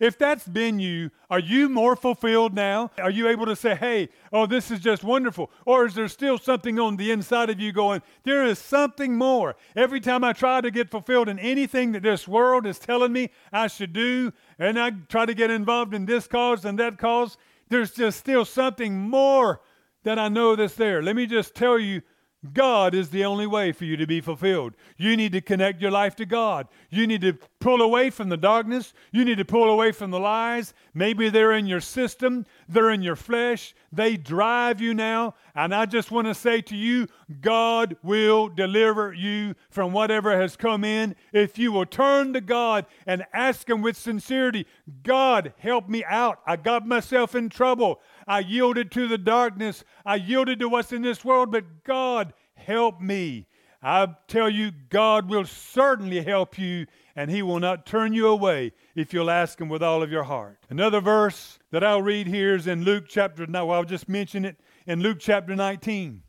If 0.00 0.18
that's 0.18 0.46
been 0.46 0.80
you, 0.80 1.10
are 1.30 1.38
you 1.38 1.68
more 1.68 1.94
fulfilled 1.94 2.52
now? 2.52 2.90
Are 2.98 3.10
you 3.10 3.28
able 3.28 3.46
to 3.46 3.54
say, 3.54 3.74
hey, 3.74 4.08
oh, 4.32 4.44
this 4.44 4.70
is 4.70 4.80
just 4.80 5.04
wonderful? 5.04 5.50
Or 5.64 5.86
is 5.86 5.94
there 5.94 6.08
still 6.08 6.36
something 6.36 6.78
on 6.80 6.96
the 6.96 7.10
inside 7.10 7.48
of 7.48 7.60
you 7.60 7.72
going, 7.72 8.02
there 8.24 8.44
is 8.44 8.58
something 8.58 9.16
more? 9.16 9.54
Every 9.76 10.00
time 10.00 10.24
I 10.24 10.32
try 10.32 10.60
to 10.60 10.70
get 10.70 10.90
fulfilled 10.90 11.28
in 11.28 11.38
anything 11.38 11.92
that 11.92 12.02
this 12.02 12.26
world 12.26 12.66
is 12.66 12.78
telling 12.78 13.12
me 13.12 13.30
I 13.52 13.68
should 13.68 13.92
do, 13.92 14.32
and 14.58 14.78
I 14.78 14.90
try 15.08 15.26
to 15.26 15.34
get 15.34 15.50
involved 15.50 15.94
in 15.94 16.06
this 16.06 16.26
cause 16.26 16.64
and 16.64 16.78
that 16.80 16.98
cause, 16.98 17.36
there's 17.68 17.92
just 17.92 18.18
still 18.18 18.44
something 18.44 18.98
more 18.98 19.60
that 20.02 20.18
I 20.18 20.28
know 20.28 20.56
that's 20.56 20.74
there. 20.74 21.02
Let 21.02 21.16
me 21.16 21.26
just 21.26 21.54
tell 21.54 21.78
you 21.78 22.02
God 22.52 22.94
is 22.94 23.08
the 23.08 23.24
only 23.24 23.46
way 23.46 23.72
for 23.72 23.84
you 23.84 23.96
to 23.96 24.06
be 24.06 24.20
fulfilled. 24.20 24.74
You 24.96 25.16
need 25.16 25.32
to 25.32 25.40
connect 25.40 25.80
your 25.80 25.90
life 25.90 26.14
to 26.16 26.26
God. 26.26 26.68
You 26.90 27.06
need 27.06 27.22
to 27.22 27.38
pull 27.58 27.80
away 27.80 28.10
from 28.10 28.28
the 28.28 28.36
darkness. 28.36 28.92
You 29.12 29.24
need 29.24 29.38
to 29.38 29.44
pull 29.44 29.70
away 29.70 29.92
from 29.92 30.10
the 30.10 30.18
lies. 30.18 30.74
Maybe 30.92 31.30
they're 31.30 31.52
in 31.52 31.66
your 31.66 31.80
system, 31.80 32.44
they're 32.68 32.90
in 32.90 33.02
your 33.02 33.16
flesh, 33.16 33.74
they 33.90 34.16
drive 34.16 34.80
you 34.80 34.92
now. 34.92 35.34
And 35.54 35.74
I 35.74 35.86
just 35.86 36.10
want 36.10 36.26
to 36.26 36.34
say 36.34 36.60
to 36.62 36.76
you, 36.76 37.08
God 37.40 37.96
will 38.02 38.48
deliver 38.48 39.12
you 39.12 39.54
from 39.70 39.92
whatever 39.92 40.38
has 40.38 40.56
come 40.56 40.84
in 40.84 41.16
if 41.32 41.58
you 41.58 41.72
will 41.72 41.86
turn 41.86 42.32
to 42.34 42.40
God 42.40 42.86
and 43.06 43.24
ask 43.32 43.68
Him 43.68 43.80
with 43.80 43.96
sincerity 43.96 44.66
God, 45.02 45.54
help 45.58 45.88
me 45.88 46.04
out. 46.04 46.40
I 46.46 46.56
got 46.56 46.86
myself 46.86 47.34
in 47.34 47.48
trouble. 47.48 48.00
I 48.26 48.40
yielded 48.40 48.90
to 48.92 49.08
the 49.08 49.18
darkness. 49.18 49.84
I 50.04 50.16
yielded 50.16 50.60
to 50.60 50.68
what's 50.68 50.92
in 50.92 51.02
this 51.02 51.24
world, 51.24 51.50
but 51.50 51.84
God, 51.84 52.32
help 52.54 53.00
me. 53.00 53.46
I 53.82 54.08
tell 54.28 54.48
you, 54.48 54.72
God 54.88 55.28
will 55.28 55.44
certainly 55.44 56.22
help 56.22 56.58
you, 56.58 56.86
and 57.14 57.30
He 57.30 57.42
will 57.42 57.60
not 57.60 57.84
turn 57.84 58.14
you 58.14 58.28
away 58.28 58.72
if 58.94 59.12
you'll 59.12 59.30
ask 59.30 59.60
Him 59.60 59.68
with 59.68 59.82
all 59.82 60.02
of 60.02 60.10
your 60.10 60.22
heart. 60.22 60.58
Another 60.70 61.00
verse 61.00 61.58
that 61.70 61.84
I'll 61.84 62.00
read 62.00 62.26
here 62.26 62.54
is 62.54 62.66
in 62.66 62.84
Luke 62.84 63.04
chapter, 63.08 63.46
now 63.46 63.68
I'll 63.68 63.84
just 63.84 64.08
mention 64.08 64.46
it, 64.46 64.56
in 64.86 65.00
Luke 65.00 65.18
chapter 65.20 65.54
19. 65.54 66.22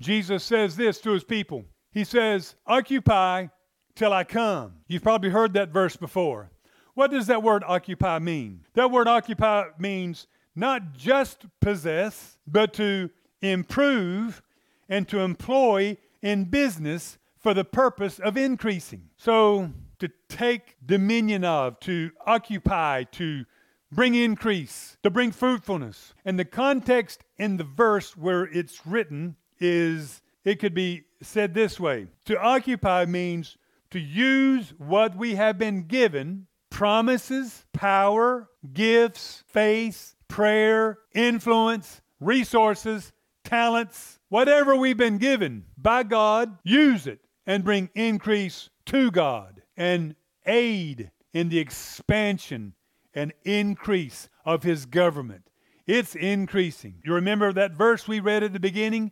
Jesus 0.00 0.44
says 0.44 0.76
this 0.76 1.00
to 1.00 1.10
His 1.10 1.24
people. 1.24 1.64
He 1.90 2.04
says, 2.04 2.54
Occupy 2.64 3.48
till 3.96 4.12
I 4.12 4.22
come. 4.22 4.74
You've 4.86 5.02
probably 5.02 5.30
heard 5.30 5.54
that 5.54 5.70
verse 5.70 5.96
before. 5.96 6.52
What 6.94 7.10
does 7.10 7.26
that 7.26 7.42
word 7.42 7.64
occupy 7.66 8.18
mean? 8.20 8.64
That 8.74 8.90
word 8.90 9.08
occupy 9.08 9.64
means 9.78 10.28
not 10.54 10.92
just 10.92 11.46
possess, 11.60 12.38
but 12.46 12.72
to 12.74 13.10
improve 13.40 14.42
and 14.88 15.08
to 15.08 15.20
employ 15.20 15.96
in 16.22 16.44
business 16.44 17.18
for 17.38 17.54
the 17.54 17.64
purpose 17.64 18.18
of 18.18 18.36
increasing. 18.36 19.08
So, 19.16 19.70
to 19.98 20.10
take 20.28 20.76
dominion 20.84 21.44
of, 21.44 21.78
to 21.80 22.10
occupy, 22.26 23.04
to 23.04 23.44
bring 23.92 24.14
increase, 24.14 24.96
to 25.02 25.10
bring 25.10 25.30
fruitfulness. 25.30 26.14
And 26.24 26.38
the 26.38 26.44
context 26.44 27.22
in 27.36 27.56
the 27.56 27.64
verse 27.64 28.16
where 28.16 28.44
it's 28.44 28.86
written 28.86 29.36
is 29.58 30.22
it 30.44 30.58
could 30.58 30.74
be 30.74 31.04
said 31.22 31.54
this 31.54 31.78
way 31.78 32.08
To 32.26 32.40
occupy 32.40 33.04
means 33.04 33.56
to 33.90 33.98
use 33.98 34.72
what 34.78 35.16
we 35.16 35.34
have 35.34 35.58
been 35.58 35.86
given 35.86 36.46
promises, 36.70 37.64
power, 37.72 38.48
gifts, 38.72 39.42
faith, 39.48 40.14
prayer, 40.30 40.98
influence, 41.12 42.00
resources, 42.20 43.12
talents, 43.44 44.18
whatever 44.28 44.74
we've 44.74 44.96
been 44.96 45.18
given 45.18 45.64
by 45.76 46.02
God, 46.04 46.56
use 46.62 47.06
it 47.06 47.20
and 47.46 47.64
bring 47.64 47.90
increase 47.94 48.70
to 48.86 49.10
God 49.10 49.60
and 49.76 50.14
aid 50.46 51.10
in 51.34 51.48
the 51.48 51.58
expansion 51.58 52.74
and 53.12 53.32
increase 53.44 54.28
of 54.44 54.62
His 54.62 54.86
government. 54.86 55.42
It's 55.86 56.14
increasing. 56.14 57.02
You 57.04 57.14
remember 57.14 57.52
that 57.52 57.72
verse 57.72 58.06
we 58.06 58.20
read 58.20 58.44
at 58.44 58.52
the 58.52 58.60
beginning? 58.60 59.10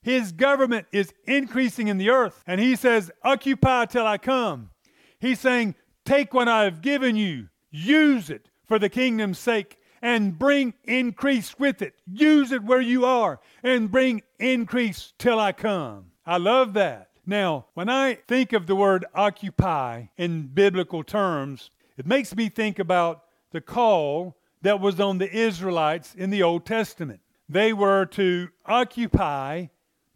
His 0.00 0.32
government 0.32 0.86
is 0.90 1.12
increasing 1.26 1.88
in 1.88 1.98
the 1.98 2.10
earth. 2.10 2.42
And 2.46 2.60
He 2.60 2.76
says, 2.76 3.10
Occupy 3.22 3.86
till 3.86 4.06
I 4.06 4.16
come. 4.16 4.70
He's 5.18 5.40
saying, 5.40 5.74
Take 6.04 6.32
what 6.32 6.48
I 6.48 6.64
have 6.64 6.80
given 6.80 7.16
you, 7.16 7.48
use 7.70 8.30
it 8.30 8.48
for 8.64 8.78
the 8.78 8.88
kingdom's 8.88 9.38
sake 9.38 9.78
and 10.02 10.38
bring 10.38 10.74
increase 10.84 11.58
with 11.58 11.82
it. 11.82 11.94
Use 12.10 12.52
it 12.52 12.62
where 12.62 12.80
you 12.80 13.04
are 13.04 13.40
and 13.62 13.90
bring 13.90 14.22
increase 14.38 15.12
till 15.18 15.38
I 15.38 15.52
come. 15.52 16.06
I 16.24 16.38
love 16.38 16.74
that. 16.74 17.10
Now, 17.26 17.66
when 17.74 17.88
I 17.88 18.14
think 18.14 18.52
of 18.52 18.66
the 18.66 18.76
word 18.76 19.04
occupy 19.14 20.06
in 20.16 20.48
biblical 20.48 21.02
terms, 21.02 21.70
it 21.96 22.06
makes 22.06 22.34
me 22.36 22.48
think 22.48 22.78
about 22.78 23.24
the 23.50 23.60
call 23.60 24.36
that 24.62 24.80
was 24.80 25.00
on 25.00 25.18
the 25.18 25.32
Israelites 25.32 26.14
in 26.14 26.30
the 26.30 26.42
Old 26.42 26.64
Testament. 26.64 27.20
They 27.48 27.72
were 27.72 28.06
to 28.06 28.48
occupy 28.64 29.66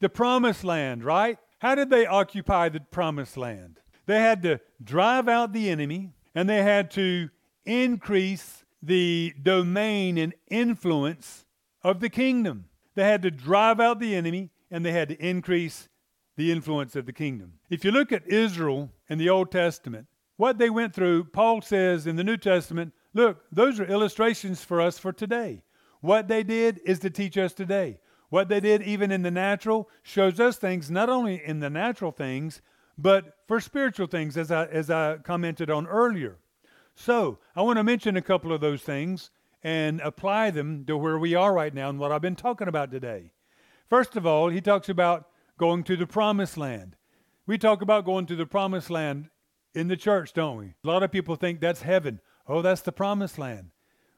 the 0.01 0.09
promised 0.09 0.65
land, 0.65 1.05
right? 1.05 1.39
How 1.59 1.75
did 1.75 1.91
they 1.91 2.07
occupy 2.07 2.69
the 2.69 2.81
promised 2.81 3.37
land? 3.37 3.81
They 4.07 4.19
had 4.19 4.43
to 4.43 4.61
drive 4.83 5.29
out 5.29 5.53
the 5.53 5.69
enemy 5.69 6.13
and 6.35 6.49
they 6.49 6.63
had 6.63 6.91
to 6.93 7.29
increase 7.65 8.60
the 8.83 9.35
domain 9.43 10.19
and 10.19 10.35
influence 10.49 11.47
of 11.83 12.01
the 12.01 12.11
kingdom. 12.11 12.67
They 12.95 13.05
had 13.05 13.23
to 13.23 13.31
drive 13.31 13.81
out 13.81 14.01
the 14.01 14.15
enemy 14.15 14.51
and 14.71 14.85
they 14.85 14.93
had 14.93 15.09
to 15.09 15.27
increase 15.27 15.89
the 16.37 16.53
influence 16.53 16.97
of 16.97 17.07
the 17.07 17.13
kingdom. 17.13 17.55
If 17.69 17.85
you 17.85 17.91
look 17.91 18.13
at 18.13 18.27
Israel 18.27 18.91
in 19.09 19.19
the 19.19 19.29
Old 19.29 19.51
Testament, 19.51 20.07
what 20.37 20.59
they 20.59 20.71
went 20.71 20.95
through, 20.95 21.25
Paul 21.25 21.61
says 21.61 22.07
in 22.07 22.17
the 22.17 22.25
New 22.25 22.39
Testament, 22.39 22.95
look, 23.13 23.43
those 23.53 23.79
are 23.79 23.85
illustrations 23.85 24.65
for 24.65 24.81
us 24.81 24.99
for 24.99 25.13
today. 25.13 25.63
What 26.01 26.29
they 26.29 26.43
did 26.43 26.81
is 26.87 26.99
to 27.01 27.11
teach 27.11 27.37
us 27.37 27.53
today. 27.53 28.01
What 28.31 28.49
they 28.49 28.61
did, 28.61 28.83
even 28.83 29.11
in 29.11 29.23
the 29.23 29.31
natural, 29.31 29.91
shows 30.03 30.41
us 30.41 30.57
things 30.57 30.91
not 30.91 31.11
only 31.11 31.43
in 31.45 31.61
the 31.61 31.69
natural 31.69 32.13
things, 32.13 32.63
but 32.97 33.35
for 33.49 33.61
spiritual 33.61 34.07
things, 34.07 34.37
as 34.37 34.51
I, 34.51 34.67
as 34.67 34.89
I 34.89 35.19
commented 35.19 35.69
on 35.69 35.87
earlier. 35.87 36.39
So, 37.03 37.39
I 37.57 37.63
want 37.63 37.79
to 37.79 37.83
mention 37.83 38.19
a 38.19 38.21
couple 38.21 38.53
of 38.53 38.61
those 38.61 38.83
things 38.83 39.31
and 39.63 40.03
apply 40.03 40.51
them 40.51 40.85
to 40.85 40.99
where 40.99 41.19
we 41.19 41.35
are 41.35 41.55
right 41.55 41.73
now 41.73 41.89
and 41.89 41.99
what 41.99 42.13
I've 42.13 42.21
been 42.21 42.37
talking 42.37 42.69
about 42.69 42.91
today. 42.91 43.33
First 43.89 44.17
of 44.17 44.27
all, 44.27 44.51
he 44.51 44.61
talks 44.61 44.91
about 44.91 45.29
going 45.57 45.83
to 45.85 45.97
the 45.97 46.07
promised 46.07 46.59
land. 46.59 46.97
We 47.47 47.57
talk 47.57 47.81
about 47.81 48.05
going 48.05 48.27
to 48.27 48.37
the 48.37 48.45
promised 48.45 48.91
land 48.91 49.31
in 49.75 49.89
the 49.89 49.97
church, 49.97 50.35
don't 50.35 50.59
we? 50.59 50.75
A 50.85 50.87
lot 50.87 51.03
of 51.03 51.11
people 51.11 51.37
think 51.37 51.59
that's 51.59 51.81
heaven. 51.81 52.21
Oh, 52.47 52.61
that's 52.61 52.83
the 52.83 52.93
promised 52.93 53.39
land. 53.39 53.71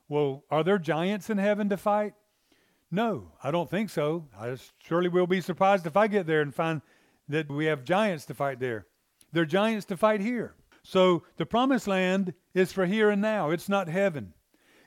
Well, 0.09 0.43
are 0.51 0.65
there 0.65 0.79
giants 0.79 1.31
in 1.31 1.39
heaven 1.39 1.69
to 1.69 1.77
fight? 1.77 2.15
No, 2.91 3.31
I 3.45 3.53
don't 3.53 3.71
think 3.71 3.91
so. 3.91 4.27
I 4.37 4.57
surely 4.83 5.09
will 5.09 5.29
be 5.29 5.41
surprised 5.41 5.87
if 5.87 5.97
I 5.97 6.09
get 6.09 6.27
there 6.27 6.41
and 6.41 6.53
find 6.53 6.83
that 7.29 7.49
we 7.49 7.67
have 7.67 7.85
giants 7.85 8.27
to 8.27 8.35
fight 8.35 8.59
there. 8.59 8.87
There 9.31 9.45
are 9.45 9.47
giants 9.47 9.87
to 9.87 9.97
fight 9.97 10.21
here. 10.21 10.57
So 10.83 11.23
the 11.37 11.47
promised 11.47 11.87
land 11.87 12.35
is 12.55 12.73
for 12.73 12.87
here 12.87 13.11
and 13.11 13.23
now. 13.23 13.51
It's 13.51 13.69
not 13.69 13.89
heaven. 13.89 14.35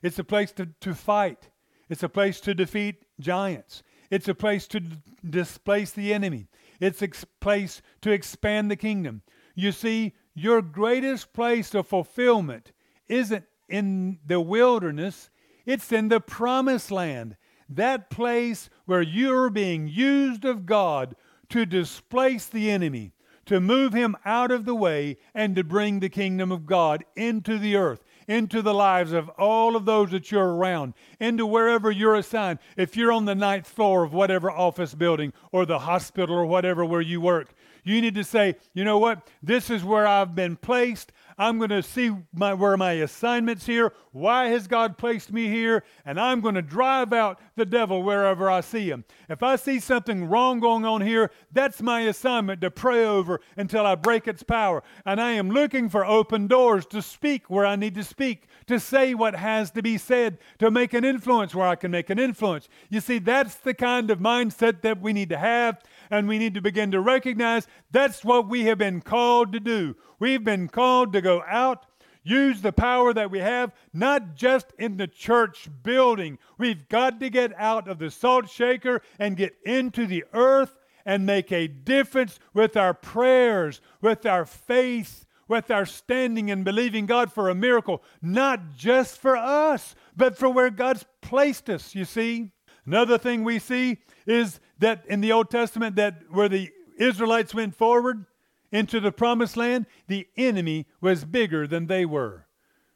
It's 0.01 0.19
a 0.19 0.23
place 0.23 0.51
to, 0.53 0.67
to 0.81 0.93
fight. 0.93 1.49
It's 1.89 2.03
a 2.03 2.09
place 2.09 2.39
to 2.41 2.53
defeat 2.53 3.05
giants. 3.19 3.83
It's 4.11 4.27
a 4.27 4.35
place 4.35 4.67
to 4.67 4.79
d- 4.79 4.97
displace 5.27 5.91
the 5.91 6.13
enemy. 6.13 6.47
It's 6.79 7.01
a 7.01 7.09
place 7.39 7.81
to 8.01 8.11
expand 8.11 8.69
the 8.69 8.75
kingdom. 8.75 9.21
You 9.55 9.71
see, 9.71 10.13
your 10.33 10.61
greatest 10.61 11.33
place 11.33 11.73
of 11.73 11.87
fulfillment 11.87 12.71
isn't 13.07 13.45
in 13.69 14.19
the 14.25 14.39
wilderness, 14.39 15.29
it's 15.65 15.91
in 15.91 16.09
the 16.09 16.19
promised 16.19 16.91
land. 16.91 17.37
That 17.67 18.09
place 18.11 18.69
where 18.85 19.01
you're 19.01 19.49
being 19.49 19.87
used 19.87 20.45
of 20.45 20.65
God 20.65 21.15
to 21.49 21.65
displace 21.65 22.45
the 22.45 22.69
enemy, 22.69 23.13
to 23.45 23.59
move 23.59 23.93
him 23.93 24.15
out 24.25 24.51
of 24.51 24.65
the 24.65 24.75
way 24.75 25.17
and 25.33 25.55
to 25.55 25.63
bring 25.63 25.99
the 25.99 26.09
kingdom 26.09 26.51
of 26.51 26.65
God 26.65 27.03
into 27.15 27.57
the 27.57 27.75
earth, 27.75 28.03
into 28.27 28.61
the 28.61 28.73
lives 28.73 29.11
of 29.11 29.29
all 29.29 29.75
of 29.75 29.85
those 29.85 30.11
that 30.11 30.31
you're 30.31 30.55
around, 30.55 30.93
into 31.19 31.45
wherever 31.45 31.91
you're 31.91 32.15
assigned. 32.15 32.59
If 32.75 32.97
you're 32.97 33.11
on 33.11 33.25
the 33.25 33.35
ninth 33.35 33.67
floor 33.67 34.03
of 34.03 34.13
whatever 34.13 34.49
office 34.49 34.95
building 34.95 35.33
or 35.51 35.65
the 35.65 35.79
hospital 35.79 36.35
or 36.35 36.45
whatever 36.45 36.83
where 36.83 37.01
you 37.01 37.21
work, 37.21 37.53
you 37.83 38.01
need 38.01 38.15
to 38.15 38.23
say, 38.23 38.55
you 38.73 38.83
know 38.83 38.97
what? 38.97 39.29
This 39.43 39.69
is 39.69 39.83
where 39.83 40.07
I've 40.07 40.33
been 40.33 40.55
placed. 40.55 41.11
I'm 41.37 41.59
going 41.59 41.69
to 41.69 41.83
see 41.83 42.11
my, 42.33 42.53
where 42.53 42.77
my 42.77 42.93
assignment's 42.93 43.67
here. 43.67 43.93
Why 44.15 44.47
has 44.47 44.65
God 44.67 44.97
placed 44.97 45.33
me 45.33 45.49
here? 45.49 45.83
And 46.05 46.17
I'm 46.17 46.39
going 46.39 46.55
to 46.55 46.61
drive 46.61 47.11
out 47.11 47.37
the 47.57 47.65
devil 47.65 48.01
wherever 48.01 48.49
I 48.49 48.61
see 48.61 48.89
him. 48.89 49.03
If 49.27 49.43
I 49.43 49.57
see 49.57 49.77
something 49.77 50.29
wrong 50.29 50.61
going 50.61 50.85
on 50.85 51.01
here, 51.01 51.31
that's 51.51 51.81
my 51.81 51.99
assignment 51.99 52.61
to 52.61 52.71
pray 52.71 53.03
over 53.03 53.41
until 53.57 53.85
I 53.85 53.95
break 53.95 54.25
its 54.25 54.41
power. 54.41 54.83
And 55.05 55.19
I 55.19 55.31
am 55.31 55.51
looking 55.51 55.89
for 55.89 56.05
open 56.05 56.47
doors 56.47 56.85
to 56.87 57.01
speak 57.01 57.49
where 57.49 57.65
I 57.65 57.75
need 57.75 57.93
to 57.95 58.05
speak, 58.05 58.47
to 58.67 58.79
say 58.79 59.13
what 59.13 59.35
has 59.35 59.69
to 59.71 59.81
be 59.81 59.97
said, 59.97 60.37
to 60.59 60.71
make 60.71 60.93
an 60.93 61.03
influence 61.03 61.53
where 61.53 61.67
I 61.67 61.75
can 61.75 61.91
make 61.91 62.09
an 62.09 62.17
influence. 62.17 62.69
You 62.89 63.01
see, 63.01 63.19
that's 63.19 63.55
the 63.55 63.73
kind 63.73 64.09
of 64.09 64.19
mindset 64.19 64.81
that 64.83 65.01
we 65.01 65.11
need 65.11 65.27
to 65.27 65.37
have 65.37 65.83
and 66.09 66.29
we 66.29 66.37
need 66.37 66.53
to 66.53 66.61
begin 66.61 66.89
to 66.91 67.01
recognize 67.01 67.67
that's 67.91 68.23
what 68.23 68.47
we 68.47 68.63
have 68.63 68.77
been 68.77 69.01
called 69.01 69.51
to 69.51 69.59
do. 69.59 69.97
We've 70.19 70.43
been 70.43 70.69
called 70.69 71.11
to 71.11 71.21
go 71.21 71.43
out, 71.45 71.85
use 72.25 72.61
the 72.61 72.73
power 72.73 73.13
that 73.13 73.31
we 73.31 73.39
have, 73.39 73.71
not 73.93 74.35
just 74.35 74.73
in 74.77 74.97
the 74.97 75.07
church 75.07 75.69
building. 75.83 76.37
We've 76.57 76.89
got 76.89 77.21
to 77.21 77.29
get 77.29 77.53
out 77.57 77.87
of 77.87 77.99
the 77.99 78.11
salt 78.11 78.49
shaker 78.49 79.01
and 79.17 79.37
get 79.37 79.55
into 79.63 80.05
the 80.05 80.25
earth 80.33 80.75
and 81.05 81.25
make 81.25 81.51
a 81.51 81.67
difference 81.67 82.39
with 82.53 82.75
our 82.75 82.93
prayers, 82.93 83.79
with 84.01 84.25
our 84.25 84.43
faith, 84.43 85.25
with 85.47 85.69
our 85.69 85.85
standing 85.85 86.49
and 86.49 86.65
believing 86.65 87.05
God 87.05 87.31
for 87.31 87.49
a 87.49 87.55
miracle, 87.55 88.01
not 88.21 88.75
just 88.75 89.19
for 89.19 89.37
us, 89.37 89.95
but 90.17 90.37
for 90.37 90.49
where 90.49 90.71
God's 90.71 91.05
placed 91.21 91.69
us, 91.69 91.93
you 91.93 92.03
see. 92.03 92.51
Another 92.85 93.19
thing 93.19 93.43
we 93.43 93.59
see 93.59 93.99
is 94.25 94.59
that 94.79 95.05
in 95.07 95.21
the 95.21 95.31
Old 95.31 95.51
Testament 95.51 95.95
that 95.97 96.23
where 96.31 96.49
the 96.49 96.71
Israelites 96.97 97.53
went 97.53 97.75
forward 97.75 98.25
into 98.71 98.99
the 98.99 99.11
promised 99.11 99.57
land, 99.57 99.85
the 100.07 100.27
enemy 100.37 100.87
was 101.01 101.25
bigger 101.25 101.67
than 101.67 101.87
they 101.87 102.05
were. 102.05 102.47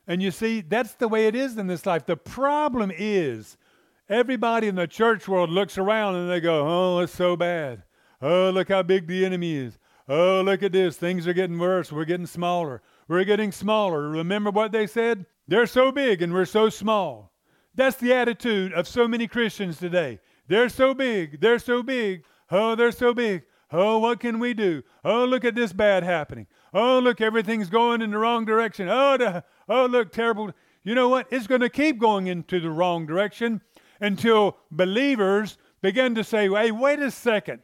And 0.07 0.23
you 0.23 0.31
see, 0.31 0.61
that's 0.61 0.93
the 0.93 1.07
way 1.07 1.27
it 1.27 1.35
is 1.35 1.57
in 1.57 1.67
this 1.67 1.85
life. 1.85 2.05
The 2.05 2.17
problem 2.17 2.91
is 2.95 3.57
everybody 4.09 4.67
in 4.67 4.75
the 4.75 4.87
church 4.87 5.27
world 5.27 5.51
looks 5.51 5.77
around 5.77 6.15
and 6.15 6.29
they 6.29 6.39
go, 6.39 6.65
"Oh, 6.67 6.99
it's 6.99 7.13
so 7.13 7.35
bad. 7.35 7.83
Oh, 8.21 8.49
look 8.49 8.69
how 8.69 8.81
big 8.81 9.07
the 9.07 9.23
enemy 9.23 9.55
is. 9.55 9.77
Oh, 10.07 10.41
look 10.41 10.63
at 10.63 10.71
this. 10.71 10.97
Things 10.97 11.27
are 11.27 11.33
getting 11.33 11.59
worse. 11.59 11.91
We're 11.91 12.05
getting 12.05 12.25
smaller. 12.25 12.81
We're 13.07 13.23
getting 13.23 13.51
smaller." 13.51 14.09
Remember 14.09 14.49
what 14.49 14.71
they 14.71 14.87
said? 14.87 15.27
They're 15.47 15.67
so 15.67 15.91
big 15.91 16.21
and 16.21 16.33
we're 16.33 16.45
so 16.45 16.69
small. 16.69 17.31
That's 17.75 17.97
the 17.97 18.13
attitude 18.13 18.73
of 18.73 18.87
so 18.87 19.07
many 19.07 19.27
Christians 19.27 19.77
today. 19.77 20.19
They're 20.47 20.69
so 20.69 20.95
big. 20.95 21.39
They're 21.39 21.59
so 21.59 21.83
big. 21.83 22.23
Oh, 22.49 22.73
they're 22.73 22.91
so 22.91 23.13
big. 23.13 23.43
Oh, 23.71 23.99
what 23.99 24.19
can 24.19 24.39
we 24.39 24.53
do? 24.53 24.83
Oh, 25.05 25.25
look 25.25 25.45
at 25.45 25.55
this 25.55 25.73
bad 25.73 26.03
happening. 26.03 26.47
Oh, 26.73 26.99
look, 26.99 27.21
everything's 27.21 27.69
going 27.69 28.01
in 28.01 28.11
the 28.11 28.17
wrong 28.17 28.45
direction. 28.45 28.89
Oh, 28.89 29.17
the, 29.17 29.43
oh, 29.67 29.85
look, 29.85 30.11
terrible. 30.11 30.51
You 30.83 30.95
know 30.95 31.09
what? 31.09 31.27
It's 31.29 31.47
going 31.47 31.61
to 31.61 31.69
keep 31.69 31.99
going 31.99 32.27
into 32.27 32.59
the 32.59 32.71
wrong 32.71 33.05
direction 33.05 33.61
until 33.99 34.57
believers 34.71 35.57
begin 35.81 36.15
to 36.15 36.23
say, 36.23 36.49
hey, 36.49 36.71
wait 36.71 36.99
a 36.99 37.11
second. 37.11 37.59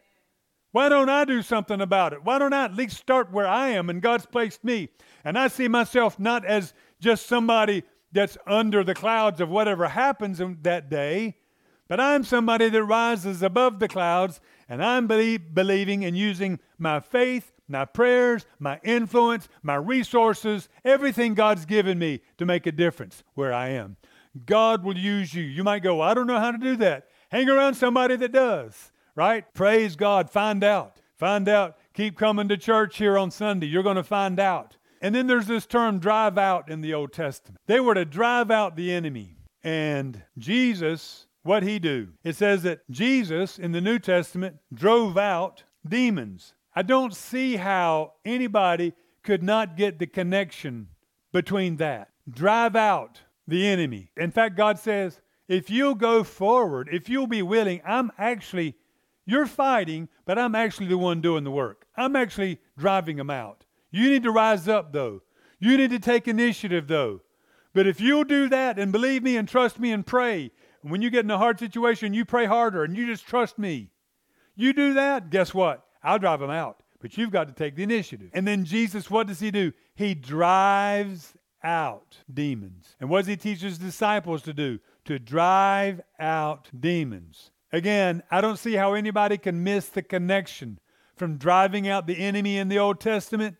Why 0.71 0.89
don't 0.89 1.09
I 1.09 1.24
do 1.24 1.41
something 1.41 1.79
about 1.79 2.13
it? 2.13 2.24
Why 2.24 2.38
don't 2.38 2.53
I 2.53 2.65
at 2.65 2.75
least 2.75 2.97
start 2.97 3.31
where 3.31 3.47
I 3.47 3.69
am 3.69 3.89
and 3.89 4.01
God's 4.01 4.25
placed 4.25 4.63
me? 4.63 4.89
And 5.24 5.39
I 5.39 5.47
see 5.47 5.69
myself 5.69 6.19
not 6.19 6.45
as 6.45 6.74
just 7.00 7.27
somebody 7.27 7.83
that's 8.12 8.38
under 8.45 8.83
the 8.83 8.93
clouds 8.93 9.39
of 9.39 9.50
whatever 9.50 9.88
happens 9.88 10.41
that 10.63 10.89
day, 10.89 11.38
but 11.88 12.00
I'm 12.00 12.24
somebody 12.24 12.69
that 12.69 12.83
rises 12.83 13.41
above 13.41 13.79
the 13.79 13.88
clouds, 13.88 14.41
and 14.67 14.84
I'm 14.84 15.07
believe, 15.07 15.53
believing 15.53 16.05
and 16.05 16.17
using 16.17 16.60
my 16.77 17.00
faith, 17.00 17.51
my 17.67 17.86
prayers, 17.86 18.45
my 18.60 18.79
influence, 18.84 19.48
my 19.63 19.75
resources, 19.75 20.69
everything 20.84 21.34
God's 21.34 21.65
given 21.65 22.00
me 22.00 22.22
to 22.38 22.45
make 22.45 22.65
a 22.67 22.72
difference 22.72 23.24
where 23.34 23.53
I 23.53 23.69
am. 23.69 23.98
God 24.45 24.84
will 24.84 24.98
use 24.98 25.34
you. 25.34 25.43
You 25.43 25.63
might 25.63 25.84
go, 25.84 26.01
I 26.01 26.13
don't 26.13 26.27
know 26.27 26.39
how 26.39 26.51
to 26.51 26.57
do 26.57 26.75
that. 26.77 27.07
Hang 27.29 27.50
around 27.50 27.75
somebody 27.75 28.15
that 28.17 28.31
does, 28.31 28.91
right? 29.15 29.51
Praise 29.53 29.95
God. 29.95 30.29
Find 30.29 30.63
out. 30.63 31.01
Find 31.17 31.48
out. 31.48 31.77
Keep 31.93 32.17
coming 32.17 32.50
to 32.50 32.57
church 32.57 32.98
here 32.98 33.17
on 33.17 33.31
Sunday. 33.31 33.67
You're 33.67 33.84
going 33.84 33.95
to 33.95 34.03
find 34.03 34.39
out. 34.39 34.77
And 35.01 35.13
then 35.13 35.27
there's 35.27 35.48
this 35.48 35.65
term 35.65 36.00
drive 36.00 36.38
out 36.38 36.69
in 36.69 36.81
the 36.81 36.93
Old 36.93 37.13
Testament. 37.13 37.62
They 37.67 37.79
were 37.79 37.93
to 37.93 38.05
drive 38.05 38.51
out 38.51 38.75
the 38.75 38.91
enemy. 38.91 39.38
And 39.63 40.22
Jesus 40.38 41.25
what 41.45 41.63
he 41.63 41.77
do? 41.77 42.09
It 42.23 42.35
says 42.35 42.63
that 42.63 42.89
Jesus 42.89 43.59
in 43.59 43.71
the 43.71 43.81
New 43.81 43.99
Testament 43.99 44.57
drove 44.73 45.15
out 45.17 45.63
demons. 45.88 46.55
I 46.75 46.81
don't 46.81 47.13
see 47.13 47.58
how 47.58 48.13
anybody 48.25 48.93
could 49.23 49.43
not 49.43 49.77
get 49.77 49.99
the 49.99 50.08
connection 50.08 50.88
between 51.31 51.77
that. 51.77 52.10
Drive 52.27 52.75
out 52.75 53.21
the 53.47 53.67
enemy. 53.67 54.12
In 54.17 54.31
fact, 54.31 54.58
God 54.58 54.79
says, 54.79 55.21
if 55.47 55.69
you'll 55.69 55.95
go 55.95 56.23
forward, 56.23 56.89
if 56.91 57.10
you'll 57.10 57.27
be 57.27 57.43
willing, 57.43 57.79
I'm 57.86 58.12
actually, 58.17 58.75
you're 59.27 59.45
fighting, 59.45 60.10
but 60.25 60.39
I'm 60.39 60.55
actually 60.55 60.88
the 60.88 60.97
one 60.97 61.21
doing 61.21 61.43
the 61.43 61.51
work. 61.51 61.86
I'm 61.95 62.15
actually 62.15 62.60
driving 62.75 63.17
them 63.17 63.29
out. 63.29 63.65
You 63.91 64.10
need 64.10 64.23
to 64.23 64.31
rise 64.31 64.67
up, 64.67 64.93
though. 64.93 65.21
You 65.60 65.77
need 65.77 65.91
to 65.91 65.99
take 65.99 66.27
initiative, 66.27 66.88
though. 66.88 67.21
But 67.73 67.86
if 67.86 68.01
you'll 68.01 68.23
do 68.23 68.49
that 68.49 68.79
and 68.79 68.91
believe 68.91 69.21
me 69.21 69.38
and 69.38 69.47
trust 69.47 69.79
me 69.79 69.91
and 69.91 70.05
pray 70.05 70.51
and 70.86 70.91
when 70.91 71.02
you 71.02 71.10
get 71.10 71.26
in 71.26 71.32
a 71.32 71.39
hard 71.39 71.58
situation, 71.58 72.13
you 72.13 72.26
pray 72.26 72.45
harder 72.45 72.84
and 72.84 72.95
you 72.95 73.08
just 73.08 73.26
trust 73.26 73.58
me. 73.58 73.89
You 74.56 74.71
do 74.71 74.93
that, 74.93 75.32
guess 75.32 75.52
what? 75.52 75.84
I'll 76.04 76.19
drive 76.19 76.41
them 76.41 76.52
out. 76.52 76.84
But 77.02 77.17
you've 77.17 77.32
got 77.32 77.48
to 77.48 77.56
take 77.56 77.76
the 77.76 77.82
initiative. 77.82 78.30
And 78.34 78.48
then 78.48 78.65
Jesus, 78.65 79.10
what 79.10 79.26
does 79.26 79.39
he 79.39 79.50
do? 79.50 79.74
He 79.95 80.13
drives 80.13 81.34
out 81.63 82.17
demons. 82.32 82.95
And 83.00 83.10
what 83.10 83.21
does 83.21 83.28
he 83.30 83.36
teach 83.36 83.62
his 83.62 83.80
disciples 83.80 84.43
to 84.43 84.54
do? 84.54 84.78
To 85.06 85.17
drive 85.17 86.02
out 86.19 86.69
demons. 86.80 87.50
Again, 87.74 88.21
I 88.30 88.39
don't 88.39 88.60
see 88.60 88.74
how 88.74 88.93
anybody 88.93 89.39
can 89.39 89.63
miss 89.63 89.89
the 89.89 90.04
connection 90.04 90.78
from 91.15 91.38
driving 91.38 91.88
out 91.88 92.06
the 92.06 92.19
enemy 92.19 92.60
in 92.60 92.67
the 92.67 92.78
Old 92.78 93.00
Testament 93.00 93.58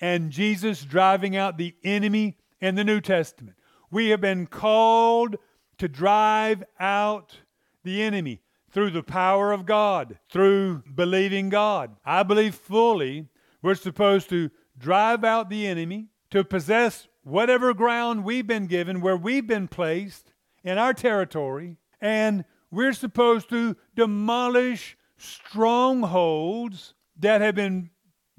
and 0.00 0.30
Jesus 0.30 0.86
driving 0.86 1.36
out 1.36 1.58
the 1.58 1.74
enemy 1.84 2.38
in 2.62 2.76
the 2.76 2.84
New 2.84 3.02
Testament. 3.02 3.58
We 3.90 4.08
have 4.08 4.22
been 4.22 4.46
called 4.46 5.36
to 5.82 5.88
drive 5.88 6.62
out 6.78 7.40
the 7.82 8.00
enemy 8.04 8.40
through 8.70 8.90
the 8.92 9.02
power 9.02 9.50
of 9.50 9.66
God, 9.66 10.16
through 10.30 10.80
believing 10.94 11.48
God. 11.48 11.96
I 12.04 12.22
believe 12.22 12.54
fully 12.54 13.26
we're 13.62 13.74
supposed 13.74 14.28
to 14.28 14.48
drive 14.78 15.24
out 15.24 15.50
the 15.50 15.66
enemy, 15.66 16.06
to 16.30 16.44
possess 16.44 17.08
whatever 17.24 17.74
ground 17.74 18.22
we've 18.22 18.46
been 18.46 18.68
given, 18.68 19.00
where 19.00 19.16
we've 19.16 19.48
been 19.48 19.66
placed 19.66 20.32
in 20.62 20.78
our 20.78 20.94
territory, 20.94 21.78
and 22.00 22.44
we're 22.70 22.92
supposed 22.92 23.48
to 23.48 23.76
demolish 23.96 24.96
strongholds 25.16 26.94
that 27.18 27.40
have 27.40 27.56
been 27.56 27.90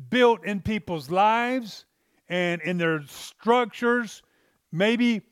built 0.10 0.45
in 0.45 0.62
people's 0.62 1.12
lives 1.12 1.84
and 2.29 2.62
in 2.62 2.77
their 2.77 3.03
structures, 3.06 4.23
maybe 4.71 5.23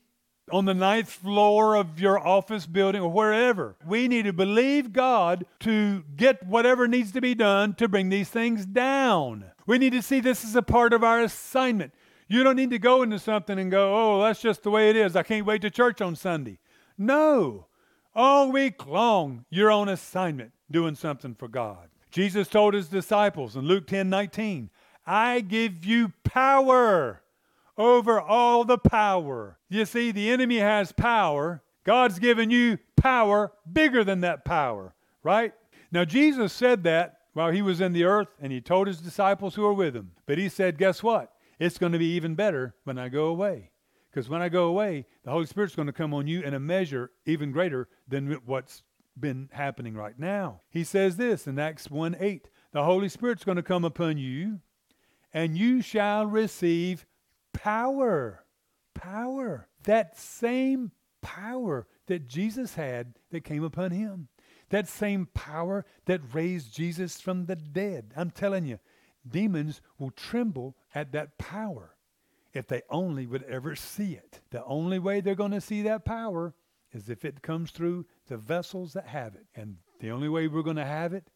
on 0.52 0.66
the 0.66 0.74
ninth 0.74 1.08
floor 1.08 1.74
of 1.74 1.98
your 1.98 2.18
office 2.18 2.66
building 2.66 3.00
or 3.00 3.10
wherever. 3.10 3.74
We 3.86 4.06
need 4.06 4.26
to 4.26 4.32
believe 4.32 4.92
God 4.92 5.46
to 5.60 6.04
get 6.14 6.46
whatever 6.46 6.86
needs 6.86 7.12
to 7.12 7.20
be 7.20 7.34
done 7.34 7.74
to 7.74 7.88
bring 7.88 8.10
these 8.10 8.28
things 8.28 8.66
down. 8.66 9.46
We 9.66 9.78
need 9.78 9.92
to 9.92 10.02
see 10.02 10.20
this 10.20 10.44
as 10.44 10.54
a 10.54 10.62
part 10.62 10.92
of 10.92 11.02
our 11.02 11.20
assignment. 11.22 11.92
You 12.28 12.44
don't 12.44 12.56
need 12.56 12.70
to 12.70 12.78
go 12.78 13.02
into 13.02 13.18
something 13.18 13.58
and 13.58 13.70
go, 13.70 13.94
oh, 13.94 14.22
that's 14.22 14.40
just 14.40 14.62
the 14.62 14.70
way 14.70 14.90
it 14.90 14.96
is. 14.96 15.16
I 15.16 15.22
can't 15.22 15.46
wait 15.46 15.62
to 15.62 15.70
church 15.70 16.00
on 16.00 16.16
Sunday. 16.16 16.58
No. 16.98 17.66
All 18.14 18.52
week 18.52 18.86
long, 18.86 19.46
you're 19.48 19.70
on 19.70 19.88
assignment 19.88 20.52
doing 20.70 20.94
something 20.94 21.34
for 21.34 21.48
God. 21.48 21.88
Jesus 22.10 22.46
told 22.48 22.74
his 22.74 22.88
disciples 22.88 23.56
in 23.56 23.64
Luke 23.64 23.86
10 23.86 24.10
19, 24.10 24.70
I 25.06 25.40
give 25.40 25.84
you 25.84 26.12
power 26.24 27.21
over 27.76 28.20
all 28.20 28.64
the 28.64 28.78
power. 28.78 29.58
You 29.68 29.84
see, 29.84 30.10
the 30.10 30.30
enemy 30.30 30.58
has 30.58 30.92
power. 30.92 31.62
God's 31.84 32.18
given 32.18 32.50
you 32.50 32.78
power 32.96 33.52
bigger 33.70 34.04
than 34.04 34.20
that 34.20 34.44
power, 34.44 34.94
right? 35.22 35.52
Now, 35.90 36.04
Jesus 36.04 36.52
said 36.52 36.84
that 36.84 37.18
while 37.32 37.50
he 37.50 37.62
was 37.62 37.80
in 37.80 37.92
the 37.92 38.04
earth, 38.04 38.28
and 38.40 38.52
he 38.52 38.60
told 38.60 38.86
his 38.86 38.98
disciples 38.98 39.54
who 39.54 39.62
were 39.62 39.72
with 39.72 39.96
him. 39.96 40.12
But 40.26 40.38
he 40.38 40.48
said, 40.48 40.78
Guess 40.78 41.02
what? 41.02 41.32
It's 41.58 41.78
going 41.78 41.92
to 41.92 41.98
be 41.98 42.14
even 42.14 42.34
better 42.34 42.74
when 42.84 42.98
I 42.98 43.08
go 43.08 43.26
away. 43.26 43.70
Because 44.10 44.28
when 44.28 44.42
I 44.42 44.48
go 44.48 44.64
away, 44.64 45.06
the 45.24 45.30
Holy 45.30 45.46
Spirit's 45.46 45.74
going 45.74 45.86
to 45.86 45.92
come 45.92 46.12
on 46.12 46.26
you 46.26 46.42
in 46.42 46.54
a 46.54 46.60
measure 46.60 47.10
even 47.24 47.50
greater 47.50 47.88
than 48.08 48.32
what's 48.44 48.82
been 49.18 49.48
happening 49.52 49.94
right 49.94 50.18
now. 50.18 50.60
He 50.70 50.84
says 50.84 51.16
this 51.16 51.46
in 51.46 51.58
Acts 51.58 51.90
1 51.90 52.16
8 52.18 52.48
The 52.72 52.84
Holy 52.84 53.08
Spirit's 53.08 53.44
going 53.44 53.56
to 53.56 53.62
come 53.62 53.84
upon 53.84 54.18
you, 54.18 54.60
and 55.32 55.56
you 55.56 55.80
shall 55.80 56.26
receive 56.26 57.06
power. 57.52 58.44
Power. 58.94 59.68
That 59.84 60.16
same 60.18 60.92
power 61.20 61.86
that 62.06 62.28
Jesus 62.28 62.74
had 62.74 63.14
that 63.30 63.44
came 63.44 63.64
upon 63.64 63.90
him. 63.92 64.28
That 64.70 64.88
same 64.88 65.26
power 65.34 65.84
that 66.06 66.34
raised 66.34 66.74
Jesus 66.74 67.20
from 67.20 67.46
the 67.46 67.56
dead. 67.56 68.12
I'm 68.16 68.30
telling 68.30 68.64
you, 68.64 68.78
demons 69.28 69.80
will 69.98 70.10
tremble 70.10 70.76
at 70.94 71.12
that 71.12 71.38
power. 71.38 71.96
if 72.52 72.66
they 72.66 72.82
only 72.90 73.26
would 73.26 73.42
ever 73.44 73.74
see 73.74 74.12
it. 74.12 74.40
The 74.50 74.64
only 74.64 74.98
way 74.98 75.20
they're 75.20 75.34
going 75.34 75.52
to 75.52 75.60
see 75.60 75.82
that 75.82 76.04
power 76.04 76.54
is 76.92 77.08
if 77.08 77.24
it 77.24 77.42
comes 77.42 77.70
through 77.70 78.06
the 78.28 78.36
vessels 78.36 78.92
that 78.92 79.06
have 79.06 79.34
it. 79.34 79.46
And 79.54 79.76
the 80.00 80.10
only 80.10 80.28
way 80.28 80.48
we're 80.48 80.62
going 80.62 80.76
to 80.76 80.84
have 80.84 81.14
it 81.14 81.28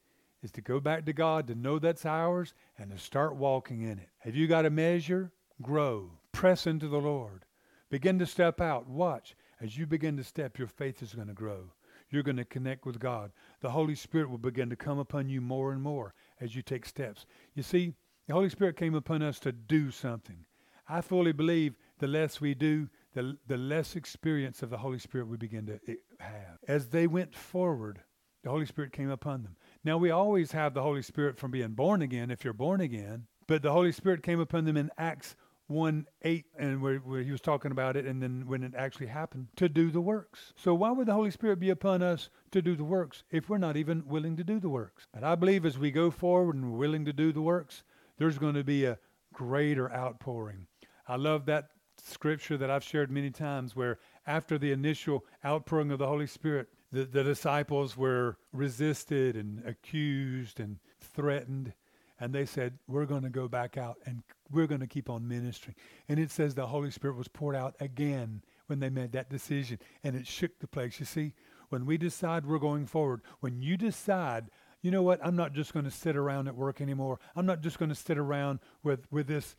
is 0.43 0.53
to 0.53 0.61
go 0.61 0.81
back 0.81 1.07
to 1.07 1.13
God, 1.13 1.47
to 1.49 1.55
know 1.55 1.79
that's 1.79 2.05
ours, 2.05 2.53
and 2.79 2.91
to 2.91 2.99
start 2.99 3.37
walking 3.37 3.83
in 3.83 3.99
it. 3.99 4.09
Have 4.19 4.37
you 4.37 4.47
got 4.47 4.67
a 4.67 4.71
measure? 4.71 5.33
Grow. 5.63 6.13
Press 6.33 6.67
into 6.67 6.89
the 6.89 6.99
Lord. 6.99 7.45
Begin 7.91 8.19
to 8.19 8.27
step 8.27 8.61
out. 8.61 8.89
Watch. 8.89 9.35
As 9.61 9.79
you 9.79 9.87
begin 9.87 10.17
to 10.19 10.25
step, 10.25 10.59
your 10.59 10.69
faith 10.69 11.03
is 11.03 11.15
going 11.15 11.29
to 11.29 11.35
grow. 11.35 11.73
You're 12.11 12.23
going 12.23 12.37
to 12.37 12.45
connect 12.45 12.85
with 12.85 12.99
God. 12.99 13.33
The 13.61 13.71
Holy 13.71 13.95
Spirit 13.95 14.31
will 14.31 14.39
begin 14.39 14.69
to 14.71 14.77
come 14.77 14.99
upon 14.99 15.29
you 15.29 15.41
more 15.41 15.73
and 15.73 15.83
more 15.83 16.15
as 16.41 16.55
you 16.55 16.63
take 16.63 16.85
steps. 16.85 17.27
You 17.55 17.63
see, 17.63 17.95
the 18.27 18.35
Holy 18.35 18.51
Spirit 18.51 18.77
came 18.77 18.95
upon 18.95 19.23
us 19.23 19.39
to 19.41 19.53
do 19.53 19.91
something. 19.91 20.45
I 20.89 21.01
fully 21.01 21.33
believe 21.33 21.75
the 21.99 22.07
less 22.07 22.41
we 22.41 22.55
do, 22.55 22.89
the, 23.15 23.39
the 23.47 23.57
less 23.57 23.97
experience 23.97 24.63
of 24.63 24.71
the 24.71 24.79
Holy 24.79 24.99
Spirit 24.99 25.27
we 25.27 25.37
begin 25.37 25.67
to 25.67 25.81
eh, 25.89 25.95
have. 26.21 26.59
As 26.69 26.89
they 26.89 27.07
went 27.07 27.35
forward, 27.35 28.01
the 28.45 28.51
Holy 28.51 28.67
Spirit 28.67 28.93
came 28.93 29.11
upon 29.11 29.43
them. 29.43 29.57
Now, 29.83 29.97
we 29.97 30.11
always 30.11 30.53
have 30.53 30.75
the 30.75 30.83
Holy 30.83 31.03
Spirit 31.03 31.39
from 31.39 31.51
being 31.51 31.73
born 31.73 32.03
again 32.03 32.31
if 32.31 32.45
you're 32.45 32.53
born 32.53 32.81
again, 32.81 33.27
but 33.49 33.63
the 33.63 33.73
Holy 33.73 33.91
Spirit 33.91 34.23
came 34.23 34.39
upon 34.39 34.65
them 34.65 34.77
in 34.77 34.91
Acts 34.99 35.35
1 35.69 36.07
8, 36.23 36.45
and 36.59 36.81
where, 36.81 36.99
where, 36.99 37.23
he 37.23 37.33
was 37.33 37.41
talking 37.41 37.73
about 37.73 37.97
it, 37.97 38.07
and 38.07 38.23
then 38.23 38.45
when 38.47 38.63
it 38.63 38.75
actually 38.77 39.07
happened, 39.07 39.49
to 39.57 39.69
do 39.69 39.91
the 39.91 40.01
works. 40.01 40.53
So, 40.57 40.75
why 40.75 40.93
would 40.93 41.07
the 41.07 41.15
Holy 41.15 41.31
Spirit 41.31 41.59
be 41.59 41.71
upon 41.71 42.03
us 42.03 42.31
to 42.53 42.63
do 42.63 42.77
the 42.77 42.85
works 42.85 43.25
if 43.31 43.49
we're 43.49 43.59
not 43.59 43.77
even 43.77 44.07
willing 44.07 44.37
to 44.37 44.45
do 44.45 44.61
the 44.61 44.69
works? 44.69 45.07
And 45.13 45.25
I 45.25 45.35
believe 45.35 45.67
as 45.67 45.79
we 45.79 45.91
go 45.91 46.11
forward 46.11 46.55
and 46.55 46.71
we're 46.71 46.79
willing 46.79 47.05
to 47.07 47.13
do 47.13 47.33
the 47.33 47.43
works, 47.43 47.83
there's 48.19 48.39
going 48.39 48.55
to 48.55 48.65
be 48.65 48.85
a 48.85 48.99
greater 49.33 49.93
outpouring. 49.93 50.67
I 51.09 51.17
love 51.17 51.47
that 51.47 51.71
scripture 52.03 52.57
that 52.57 52.71
I've 52.71 52.85
shared 52.85 53.11
many 53.11 53.31
times 53.31 53.75
where 53.75 53.99
after 54.27 54.59
the 54.59 54.73
initial 54.73 55.25
outpouring 55.45 55.91
of 55.91 55.99
the 55.99 56.07
Holy 56.07 56.27
Spirit, 56.27 56.69
the, 56.93 57.05
the 57.05 57.25
disciples 57.25 57.97
were 57.97 58.39
resisted 58.53 59.37
and 59.37 59.65
accused 59.67 60.61
and 60.61 60.79
threatened. 61.01 61.73
And 62.19 62.35
they 62.35 62.47
said, 62.47 62.79
We're 62.87 63.07
going 63.07 63.23
to 63.23 63.31
go 63.31 63.49
back 63.49 63.77
out 63.77 63.99
and 64.07 64.23
we're 64.51 64.67
going 64.67 64.81
to 64.81 64.87
keep 64.87 65.11
on 65.11 65.27
ministering. 65.29 65.75
And 66.09 66.19
it 66.19 66.31
says 66.31 66.55
the 66.55 66.67
Holy 66.67 66.91
Spirit 66.91 67.17
was 67.17 67.29
poured 67.29 67.57
out 67.57 67.75
again 67.81 68.43
when 68.67 68.81
they 68.81 68.91
made 68.91 69.13
that 69.13 69.31
decision. 69.31 69.79
And 70.03 70.17
it 70.17 70.27
shook 70.27 70.59
the 70.59 70.69
place. 70.69 70.99
You 70.99 71.07
see, 71.07 71.35
when 71.69 71.87
we 71.87 71.99
decide 71.99 72.47
we're 72.47 72.59
going 72.59 72.87
forward, 72.87 73.23
when 73.41 73.61
you 73.61 73.77
decide, 73.77 74.47
you 74.83 74.91
know 74.91 75.03
what, 75.03 75.25
I'm 75.25 75.37
not 75.37 75.53
just 75.53 75.73
going 75.73 75.85
to 75.85 75.91
sit 75.91 76.17
around 76.17 76.49
at 76.49 76.55
work 76.55 76.81
anymore. 76.81 77.19
I'm 77.35 77.47
not 77.47 77.61
just 77.61 77.79
going 77.79 77.89
to 77.89 77.95
sit 77.95 78.19
around 78.19 78.61
with, 78.83 79.01
with 79.11 79.27
this 79.27 79.57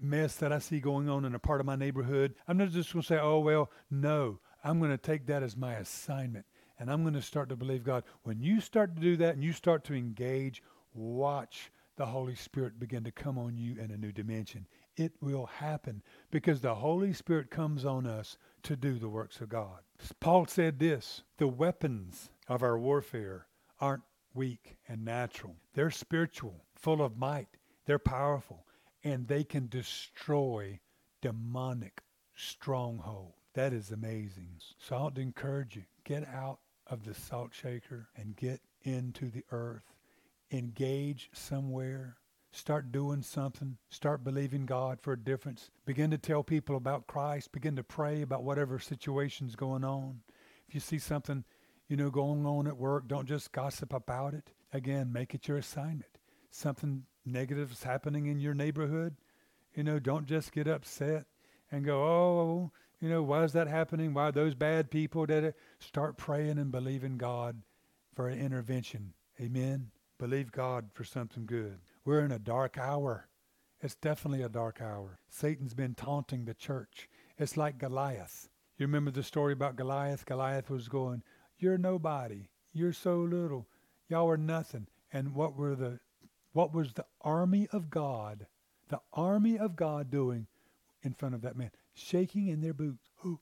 mess 0.00 0.36
that 0.36 0.52
I 0.52 0.58
see 0.58 0.80
going 0.80 1.08
on 1.08 1.24
in 1.24 1.34
a 1.34 1.38
part 1.38 1.60
of 1.60 1.66
my 1.66 1.76
neighborhood. 1.76 2.34
I'm 2.46 2.56
not 2.56 2.70
just 2.70 2.92
going 2.92 3.02
to 3.02 3.06
say, 3.06 3.18
oh, 3.18 3.40
well, 3.40 3.70
no. 3.90 4.40
I'm 4.64 4.78
going 4.78 4.90
to 4.90 4.98
take 4.98 5.26
that 5.26 5.42
as 5.42 5.56
my 5.56 5.74
assignment. 5.74 6.46
And 6.78 6.90
I'm 6.90 7.02
going 7.02 7.14
to 7.14 7.22
start 7.22 7.48
to 7.48 7.56
believe 7.56 7.84
God. 7.84 8.04
When 8.22 8.40
you 8.40 8.60
start 8.60 8.94
to 8.94 9.00
do 9.00 9.16
that 9.16 9.34
and 9.34 9.42
you 9.42 9.52
start 9.52 9.84
to 9.84 9.94
engage, 9.94 10.62
watch 10.94 11.70
the 11.98 12.06
Holy 12.06 12.36
Spirit 12.36 12.78
begin 12.78 13.04
to 13.04 13.10
come 13.10 13.36
on 13.36 13.58
you 13.58 13.76
in 13.78 13.90
a 13.90 13.98
new 13.98 14.12
dimension. 14.12 14.66
It 14.96 15.12
will 15.20 15.46
happen 15.46 16.02
because 16.30 16.60
the 16.60 16.76
Holy 16.76 17.12
Spirit 17.12 17.50
comes 17.50 17.84
on 17.84 18.06
us 18.06 18.38
to 18.62 18.76
do 18.76 18.98
the 18.98 19.08
works 19.08 19.40
of 19.40 19.48
God. 19.48 19.80
Paul 20.20 20.46
said 20.46 20.78
this 20.78 21.22
the 21.36 21.48
weapons 21.48 22.30
of 22.46 22.62
our 22.62 22.78
warfare 22.78 23.48
aren't 23.80 24.04
weak 24.32 24.78
and 24.88 25.04
natural, 25.04 25.56
they're 25.74 25.90
spiritual, 25.90 26.64
full 26.76 27.02
of 27.02 27.18
might, 27.18 27.48
they're 27.84 27.98
powerful 27.98 28.64
and 29.02 29.26
they 29.26 29.42
can 29.42 29.66
destroy 29.68 30.78
demonic 31.20 32.02
stronghold. 32.36 33.32
That 33.54 33.72
is 33.72 33.90
amazing. 33.90 34.50
So 34.78 34.96
I 34.96 35.02
want 35.02 35.16
to 35.16 35.20
encourage 35.20 35.74
you, 35.74 35.82
get 36.04 36.28
out 36.28 36.60
of 36.86 37.04
the 37.04 37.14
salt 37.14 37.50
shaker 37.52 38.08
and 38.16 38.36
get 38.36 38.60
into 38.82 39.30
the 39.30 39.44
earth. 39.50 39.82
Engage 40.50 41.30
somewhere. 41.32 42.16
Start 42.50 42.90
doing 42.90 43.22
something. 43.22 43.76
Start 43.90 44.24
believing 44.24 44.64
God 44.66 45.00
for 45.00 45.12
a 45.12 45.18
difference. 45.18 45.70
Begin 45.84 46.10
to 46.10 46.18
tell 46.18 46.42
people 46.42 46.76
about 46.76 47.06
Christ. 47.06 47.52
Begin 47.52 47.76
to 47.76 47.84
pray 47.84 48.22
about 48.22 48.42
whatever 48.42 48.78
situation's 48.78 49.54
going 49.54 49.84
on. 49.84 50.20
If 50.66 50.74
you 50.74 50.80
see 50.80 50.98
something, 50.98 51.44
you 51.88 51.96
know, 51.96 52.10
going 52.10 52.46
on 52.46 52.66
at 52.66 52.76
work, 52.76 53.06
don't 53.06 53.28
just 53.28 53.52
gossip 53.52 53.92
about 53.92 54.34
it. 54.34 54.50
Again, 54.72 55.12
make 55.12 55.34
it 55.34 55.48
your 55.48 55.58
assignment. 55.58 56.18
Something 56.50 57.04
negative 57.32 57.72
is 57.72 57.82
happening 57.82 58.26
in 58.26 58.40
your 58.40 58.54
neighborhood, 58.54 59.16
you 59.74 59.84
know, 59.84 59.98
don't 59.98 60.26
just 60.26 60.52
get 60.52 60.66
upset 60.66 61.26
and 61.70 61.84
go, 61.84 62.02
oh, 62.02 62.72
you 63.00 63.08
know, 63.08 63.22
why 63.22 63.44
is 63.44 63.52
that 63.52 63.68
happening? 63.68 64.12
Why 64.12 64.28
are 64.28 64.32
those 64.32 64.54
bad 64.54 64.90
people 64.90 65.26
did 65.26 65.44
it? 65.44 65.56
Start 65.78 66.16
praying 66.16 66.58
and 66.58 66.72
believing 66.72 67.16
God 67.16 67.62
for 68.14 68.28
an 68.28 68.38
intervention. 68.38 69.12
Amen. 69.40 69.90
Believe 70.18 70.50
God 70.50 70.90
for 70.92 71.04
something 71.04 71.46
good. 71.46 71.78
We're 72.04 72.24
in 72.24 72.32
a 72.32 72.40
dark 72.40 72.76
hour. 72.76 73.28
It's 73.80 73.94
definitely 73.94 74.42
a 74.42 74.48
dark 74.48 74.80
hour. 74.80 75.20
Satan's 75.28 75.74
been 75.74 75.94
taunting 75.94 76.44
the 76.44 76.54
church. 76.54 77.08
It's 77.38 77.56
like 77.56 77.78
Goliath. 77.78 78.48
You 78.76 78.86
remember 78.86 79.12
the 79.12 79.22
story 79.22 79.52
about 79.52 79.76
Goliath? 79.76 80.26
Goliath 80.26 80.70
was 80.70 80.88
going, 80.88 81.22
You're 81.56 81.78
nobody. 81.78 82.48
You're 82.72 82.92
so 82.92 83.18
little. 83.18 83.68
Y'all 84.08 84.28
are 84.28 84.36
nothing. 84.36 84.88
And 85.12 85.34
what 85.34 85.56
were 85.56 85.76
the 85.76 86.00
what 86.52 86.74
was 86.74 86.94
the 86.94 87.06
army 87.20 87.68
of 87.72 87.88
God, 87.88 88.48
the 88.88 89.00
army 89.12 89.56
of 89.56 89.76
God 89.76 90.10
doing 90.10 90.48
in 91.02 91.12
front 91.12 91.36
of 91.36 91.42
that 91.42 91.56
man? 91.56 91.70
Shaking 91.94 92.48
in 92.48 92.60
their 92.60 92.74
boots. 92.74 93.08
Uh, 93.24 93.36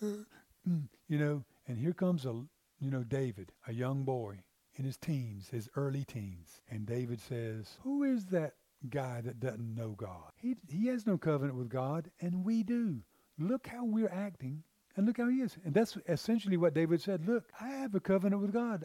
mm, 0.02 0.88
you 1.08 1.18
know, 1.18 1.44
and 1.66 1.78
here 1.78 1.92
comes 1.92 2.24
a, 2.24 2.44
you 2.78 2.90
know, 2.92 3.02
David, 3.02 3.50
a 3.66 3.72
young 3.72 4.04
boy 4.04 4.44
in 4.76 4.84
his 4.84 4.96
teens, 4.96 5.48
his 5.50 5.68
early 5.76 6.04
teens. 6.04 6.60
And 6.70 6.86
David 6.86 7.20
says, 7.20 7.78
who 7.82 8.04
is 8.04 8.26
that 8.26 8.54
guy 8.90 9.20
that 9.22 9.40
doesn't 9.40 9.74
know 9.74 9.90
God? 9.90 10.32
He, 10.36 10.56
he 10.68 10.86
has 10.88 11.06
no 11.06 11.18
covenant 11.18 11.58
with 11.58 11.68
God, 11.68 12.10
and 12.20 12.44
we 12.44 12.62
do. 12.62 13.02
Look 13.38 13.66
how 13.66 13.84
we're 13.84 14.08
acting, 14.08 14.62
and 14.96 15.06
look 15.06 15.18
how 15.18 15.28
he 15.28 15.36
is. 15.36 15.56
And 15.64 15.74
that's 15.74 15.96
essentially 16.08 16.56
what 16.56 16.74
David 16.74 17.00
said. 17.00 17.26
Look, 17.26 17.50
I 17.60 17.68
have 17.68 17.94
a 17.94 18.00
covenant 18.00 18.40
with 18.42 18.52
God. 18.52 18.84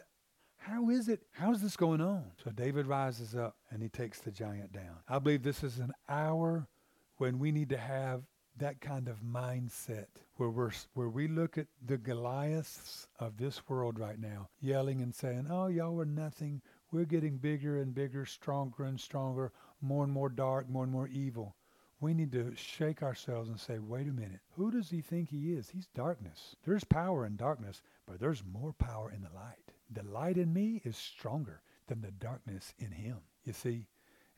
How 0.58 0.90
is 0.90 1.08
it? 1.08 1.22
How's 1.32 1.60
this 1.60 1.76
going 1.76 2.00
on? 2.00 2.24
So 2.44 2.50
David 2.50 2.86
rises 2.86 3.34
up 3.34 3.56
and 3.70 3.82
he 3.82 3.88
takes 3.88 4.20
the 4.20 4.30
giant 4.30 4.72
down. 4.72 4.98
I 5.08 5.18
believe 5.18 5.42
this 5.42 5.64
is 5.64 5.78
an 5.78 5.92
hour 6.08 6.68
when 7.16 7.40
we 7.40 7.50
need 7.50 7.68
to 7.70 7.76
have 7.76 8.22
that 8.56 8.80
kind 8.80 9.08
of 9.08 9.22
mindset 9.22 10.06
where 10.36 10.50
we're 10.50 10.72
where 10.94 11.08
we 11.08 11.28
look 11.28 11.58
at 11.58 11.66
the 11.84 11.98
Goliaths 11.98 13.08
of 13.18 13.36
this 13.36 13.68
world 13.68 13.98
right 13.98 14.18
now, 14.18 14.48
yelling 14.60 15.00
and 15.00 15.14
saying, 15.14 15.46
"Oh, 15.50 15.66
y'all 15.68 16.00
are 16.00 16.04
nothing. 16.04 16.62
We're 16.90 17.04
getting 17.04 17.38
bigger 17.38 17.80
and 17.80 17.94
bigger, 17.94 18.26
stronger 18.26 18.84
and 18.84 19.00
stronger, 19.00 19.52
more 19.80 20.04
and 20.04 20.12
more 20.12 20.28
dark, 20.28 20.68
more 20.68 20.84
and 20.84 20.92
more 20.92 21.08
evil." 21.08 21.56
We 22.00 22.14
need 22.14 22.32
to 22.32 22.54
shake 22.56 23.02
ourselves 23.02 23.48
and 23.48 23.60
say, 23.60 23.78
"Wait 23.78 24.08
a 24.08 24.12
minute. 24.12 24.40
Who 24.56 24.70
does 24.70 24.90
he 24.90 25.00
think 25.00 25.28
he 25.28 25.52
is? 25.52 25.70
He's 25.70 25.86
darkness. 25.88 26.56
There's 26.64 26.84
power 26.84 27.24
in 27.24 27.36
darkness, 27.36 27.82
but 28.06 28.18
there's 28.18 28.44
more 28.44 28.72
power 28.72 29.10
in 29.10 29.22
the 29.22 29.30
light." 29.30 29.72
the 29.94 30.02
light 30.02 30.38
in 30.38 30.52
me 30.52 30.80
is 30.84 30.96
stronger 30.96 31.60
than 31.86 32.00
the 32.00 32.10
darkness 32.10 32.74
in 32.78 32.92
him. 32.92 33.18
You 33.44 33.52
see? 33.52 33.86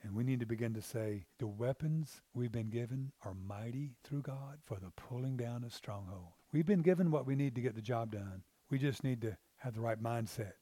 And 0.04 0.14
we 0.14 0.22
need 0.22 0.40
to 0.40 0.46
begin 0.46 0.74
to 0.74 0.82
say, 0.82 1.24
the 1.38 1.46
weapons 1.46 2.20
we've 2.34 2.52
been 2.52 2.68
given 2.68 3.10
are 3.24 3.34
mighty 3.34 3.96
through 4.04 4.20
God 4.20 4.58
for 4.66 4.76
the 4.78 4.90
pulling 4.90 5.38
down 5.38 5.64
of 5.64 5.72
stronghold. 5.72 6.32
We've 6.52 6.66
been 6.66 6.82
given 6.82 7.10
what 7.10 7.26
we 7.26 7.34
need 7.34 7.54
to 7.54 7.62
get 7.62 7.74
the 7.74 7.80
job 7.80 8.12
done. 8.12 8.42
We 8.70 8.78
just 8.78 9.02
need 9.02 9.22
to 9.22 9.38
have 9.56 9.74
the 9.74 9.80
right 9.80 10.00
mindset. 10.00 10.52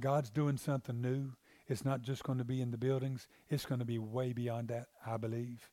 God's 0.00 0.30
doing 0.30 0.56
something 0.56 1.02
new. 1.02 1.32
It's 1.66 1.84
not 1.84 2.00
just 2.00 2.24
going 2.24 2.38
to 2.38 2.44
be 2.44 2.62
in 2.62 2.70
the 2.70 2.78
buildings. 2.78 3.28
It's 3.50 3.66
going 3.66 3.80
to 3.80 3.84
be 3.84 3.98
way 3.98 4.32
beyond 4.32 4.68
that, 4.68 4.86
I 5.06 5.18
believe. 5.18 5.68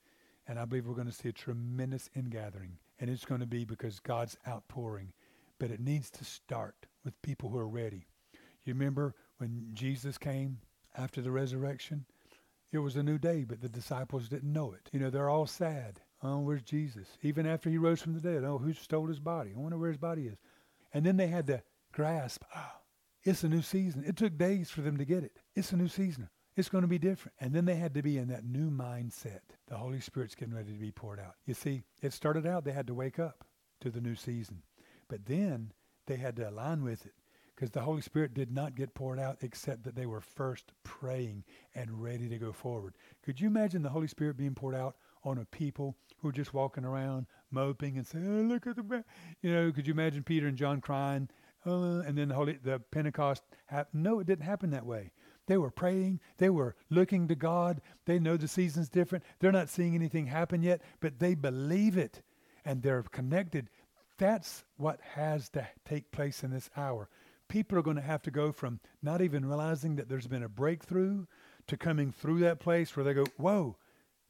And 0.45 0.59
I 0.59 0.65
believe 0.65 0.85
we're 0.85 0.93
going 0.93 1.07
to 1.07 1.13
see 1.13 1.29
a 1.29 1.33
tremendous 1.33 2.09
ingathering. 2.17 2.79
And 2.99 3.09
it's 3.09 3.25
going 3.25 3.39
to 3.39 3.47
be 3.47 3.63
because 3.63 3.99
God's 3.99 4.37
outpouring. 4.45 5.13
But 5.57 5.71
it 5.71 5.79
needs 5.79 6.11
to 6.11 6.25
start 6.25 6.75
with 7.05 7.21
people 7.21 7.49
who 7.49 7.57
are 7.59 7.67
ready. 7.67 8.07
You 8.65 8.73
remember 8.73 9.15
when 9.37 9.69
Jesus 9.73 10.17
came 10.17 10.57
after 10.97 11.21
the 11.21 11.31
resurrection? 11.31 12.05
It 12.71 12.79
was 12.79 12.95
a 12.95 13.03
new 13.03 13.17
day, 13.17 13.43
but 13.43 13.61
the 13.61 13.69
disciples 13.69 14.27
didn't 14.27 14.51
know 14.51 14.73
it. 14.73 14.89
You 14.91 14.99
know, 14.99 15.09
they're 15.09 15.29
all 15.29 15.47
sad. 15.47 16.01
Oh, 16.21 16.39
where's 16.39 16.63
Jesus? 16.63 17.07
Even 17.21 17.45
after 17.45 17.69
he 17.69 17.77
rose 17.77 18.01
from 18.01 18.13
the 18.13 18.21
dead. 18.21 18.43
Oh, 18.43 18.57
who 18.57 18.73
stole 18.73 19.07
his 19.07 19.19
body? 19.19 19.51
I 19.55 19.59
wonder 19.59 19.77
where 19.77 19.89
his 19.89 19.97
body 19.97 20.27
is. 20.27 20.37
And 20.93 21.05
then 21.05 21.17
they 21.17 21.27
had 21.27 21.47
to 21.47 21.61
grasp, 21.91 22.43
oh, 22.55 22.71
it's 23.23 23.43
a 23.43 23.49
new 23.49 23.61
season. 23.61 24.03
It 24.05 24.17
took 24.17 24.37
days 24.37 24.69
for 24.69 24.81
them 24.81 24.97
to 24.97 25.05
get 25.05 25.23
it. 25.23 25.39
It's 25.55 25.71
a 25.71 25.77
new 25.77 25.87
season. 25.87 26.29
It's 26.55 26.69
going 26.69 26.83
to 26.83 26.87
be 26.87 26.97
different. 26.97 27.35
And 27.39 27.53
then 27.53 27.65
they 27.65 27.75
had 27.75 27.93
to 27.95 28.01
be 28.01 28.17
in 28.17 28.29
that 28.29 28.45
new 28.45 28.69
mindset. 28.71 29.41
The 29.67 29.77
Holy 29.77 29.99
Spirit's 29.99 30.35
getting 30.35 30.53
ready 30.53 30.71
to 30.71 30.79
be 30.79 30.91
poured 30.91 31.19
out. 31.19 31.35
You 31.45 31.53
see, 31.53 31.83
it 32.01 32.13
started 32.13 32.45
out 32.45 32.63
they 32.63 32.71
had 32.71 32.87
to 32.87 32.93
wake 32.93 33.19
up 33.19 33.43
to 33.81 33.89
the 33.89 34.01
new 34.01 34.15
season. 34.15 34.63
But 35.07 35.25
then 35.25 35.73
they 36.07 36.15
had 36.15 36.35
to 36.37 36.49
align 36.49 36.83
with 36.83 37.05
it 37.05 37.13
because 37.55 37.71
the 37.71 37.81
Holy 37.81 38.01
Spirit 38.01 38.33
did 38.33 38.51
not 38.51 38.75
get 38.75 38.93
poured 38.93 39.19
out 39.19 39.37
except 39.41 39.83
that 39.83 39.95
they 39.95 40.05
were 40.05 40.21
first 40.21 40.71
praying 40.83 41.43
and 41.73 42.01
ready 42.01 42.27
to 42.27 42.37
go 42.37 42.51
forward. 42.51 42.95
Could 43.23 43.39
you 43.39 43.47
imagine 43.47 43.81
the 43.81 43.89
Holy 43.89 44.07
Spirit 44.07 44.37
being 44.37 44.55
poured 44.55 44.75
out 44.75 44.97
on 45.23 45.37
a 45.37 45.45
people 45.45 45.95
who 46.17 46.29
are 46.29 46.33
just 46.33 46.53
walking 46.53 46.85
around 46.85 47.25
moping 47.51 47.97
and 47.97 48.05
saying, 48.05 48.25
oh, 48.27 48.43
look 48.43 48.67
at 48.67 48.75
the, 48.75 49.03
you 49.41 49.53
know, 49.53 49.71
could 49.71 49.87
you 49.87 49.93
imagine 49.93 50.23
Peter 50.23 50.47
and 50.47 50.57
John 50.57 50.81
crying? 50.81 51.29
Uh, 51.65 51.99
and 51.99 52.17
then 52.17 52.27
the 52.27 52.35
Holy, 52.35 52.59
the 52.63 52.79
Pentecost 52.91 53.43
happened. 53.65 54.03
No, 54.03 54.19
it 54.19 54.27
didn't 54.27 54.45
happen 54.45 54.69
that 54.71 54.85
way. 54.85 55.11
They 55.47 55.57
were 55.57 55.71
praying. 55.71 56.19
They 56.37 56.49
were 56.49 56.75
looking 56.89 57.27
to 57.27 57.35
God. 57.35 57.81
They 58.05 58.19
know 58.19 58.37
the 58.37 58.47
season's 58.47 58.89
different. 58.89 59.23
They're 59.39 59.51
not 59.51 59.69
seeing 59.69 59.95
anything 59.95 60.27
happen 60.27 60.61
yet, 60.61 60.81
but 60.99 61.19
they 61.19 61.35
believe 61.35 61.97
it 61.97 62.21
and 62.65 62.81
they're 62.81 63.03
connected. 63.03 63.69
That's 64.17 64.63
what 64.77 64.99
has 65.01 65.49
to 65.49 65.67
take 65.85 66.11
place 66.11 66.43
in 66.43 66.51
this 66.51 66.69
hour. 66.75 67.09
People 67.47 67.77
are 67.77 67.83
going 67.83 67.95
to 67.95 68.01
have 68.01 68.21
to 68.23 68.31
go 68.31 68.51
from 68.51 68.79
not 69.01 69.21
even 69.21 69.45
realizing 69.45 69.95
that 69.95 70.09
there's 70.09 70.27
been 70.27 70.43
a 70.43 70.49
breakthrough 70.49 71.25
to 71.67 71.77
coming 71.77 72.11
through 72.11 72.39
that 72.39 72.59
place 72.59 72.95
where 72.95 73.03
they 73.03 73.13
go, 73.13 73.25
whoa, 73.37 73.77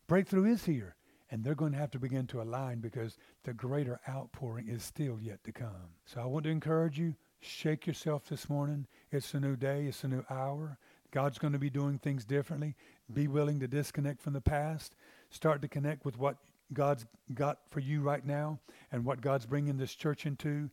breakthrough 0.07 0.45
is 0.45 0.65
here. 0.65 0.95
And 1.31 1.43
they're 1.43 1.55
going 1.55 1.71
to 1.71 1.77
have 1.77 1.91
to 1.91 1.99
begin 1.99 2.27
to 2.27 2.41
align 2.41 2.79
because 2.79 3.17
the 3.43 3.53
greater 3.53 3.99
outpouring 4.07 4.67
is 4.67 4.83
still 4.83 5.19
yet 5.19 5.43
to 5.43 5.51
come. 5.51 5.89
So 6.05 6.21
I 6.21 6.25
want 6.25 6.43
to 6.45 6.51
encourage 6.51 6.99
you, 6.99 7.15
shake 7.39 7.87
yourself 7.87 8.27
this 8.29 8.47
morning. 8.47 8.85
It's 9.11 9.33
a 9.33 9.39
new 9.39 9.55
day, 9.55 9.85
it's 9.85 10.03
a 10.03 10.07
new 10.07 10.23
hour. 10.29 10.77
God's 11.11 11.39
going 11.39 11.53
to 11.53 11.59
be 11.59 11.69
doing 11.69 11.97
things 11.97 12.25
differently. 12.25 12.75
Be 13.11 13.27
willing 13.27 13.59
to 13.61 13.67
disconnect 13.67 14.21
from 14.21 14.33
the 14.33 14.41
past. 14.41 14.95
Start 15.29 15.61
to 15.61 15.67
connect 15.67 16.05
with 16.05 16.17
what 16.17 16.37
God's 16.73 17.05
got 17.33 17.59
for 17.69 17.79
you 17.79 18.01
right 18.01 18.25
now 18.25 18.59
and 18.91 19.05
what 19.05 19.21
God's 19.21 19.45
bringing 19.45 19.77
this 19.77 19.95
church 19.95 20.25
into. 20.25 20.69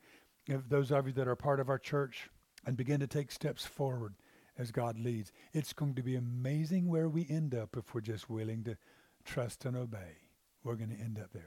If 0.47 0.69
those 0.69 0.91
of 0.91 1.07
you 1.07 1.13
that 1.15 1.29
are 1.29 1.37
part 1.37 1.61
of 1.61 1.69
our 1.69 1.79
church, 1.79 2.29
and 2.67 2.77
begin 2.77 3.01
to 3.01 3.07
take 3.07 3.31
steps 3.33 3.65
forward 3.65 4.15
as 4.59 4.71
God 4.71 4.99
leads. 4.99 5.33
It's 5.53 5.73
going 5.73 5.95
to 5.95 6.03
be 6.03 6.17
amazing 6.17 6.89
where 6.89 7.09
we 7.09 7.27
end 7.29 7.55
up 7.55 7.77
if 7.77 7.95
we're 7.95 8.01
just 8.03 8.29
willing 8.29 8.65
to 8.65 8.77
trust 9.25 9.65
and 9.65 9.77
obey. 9.77 10.29
We're 10.63 10.77
going 10.77 10.95
to 10.95 11.03
end 11.03 11.19
up 11.19 11.33
there. 11.33 11.41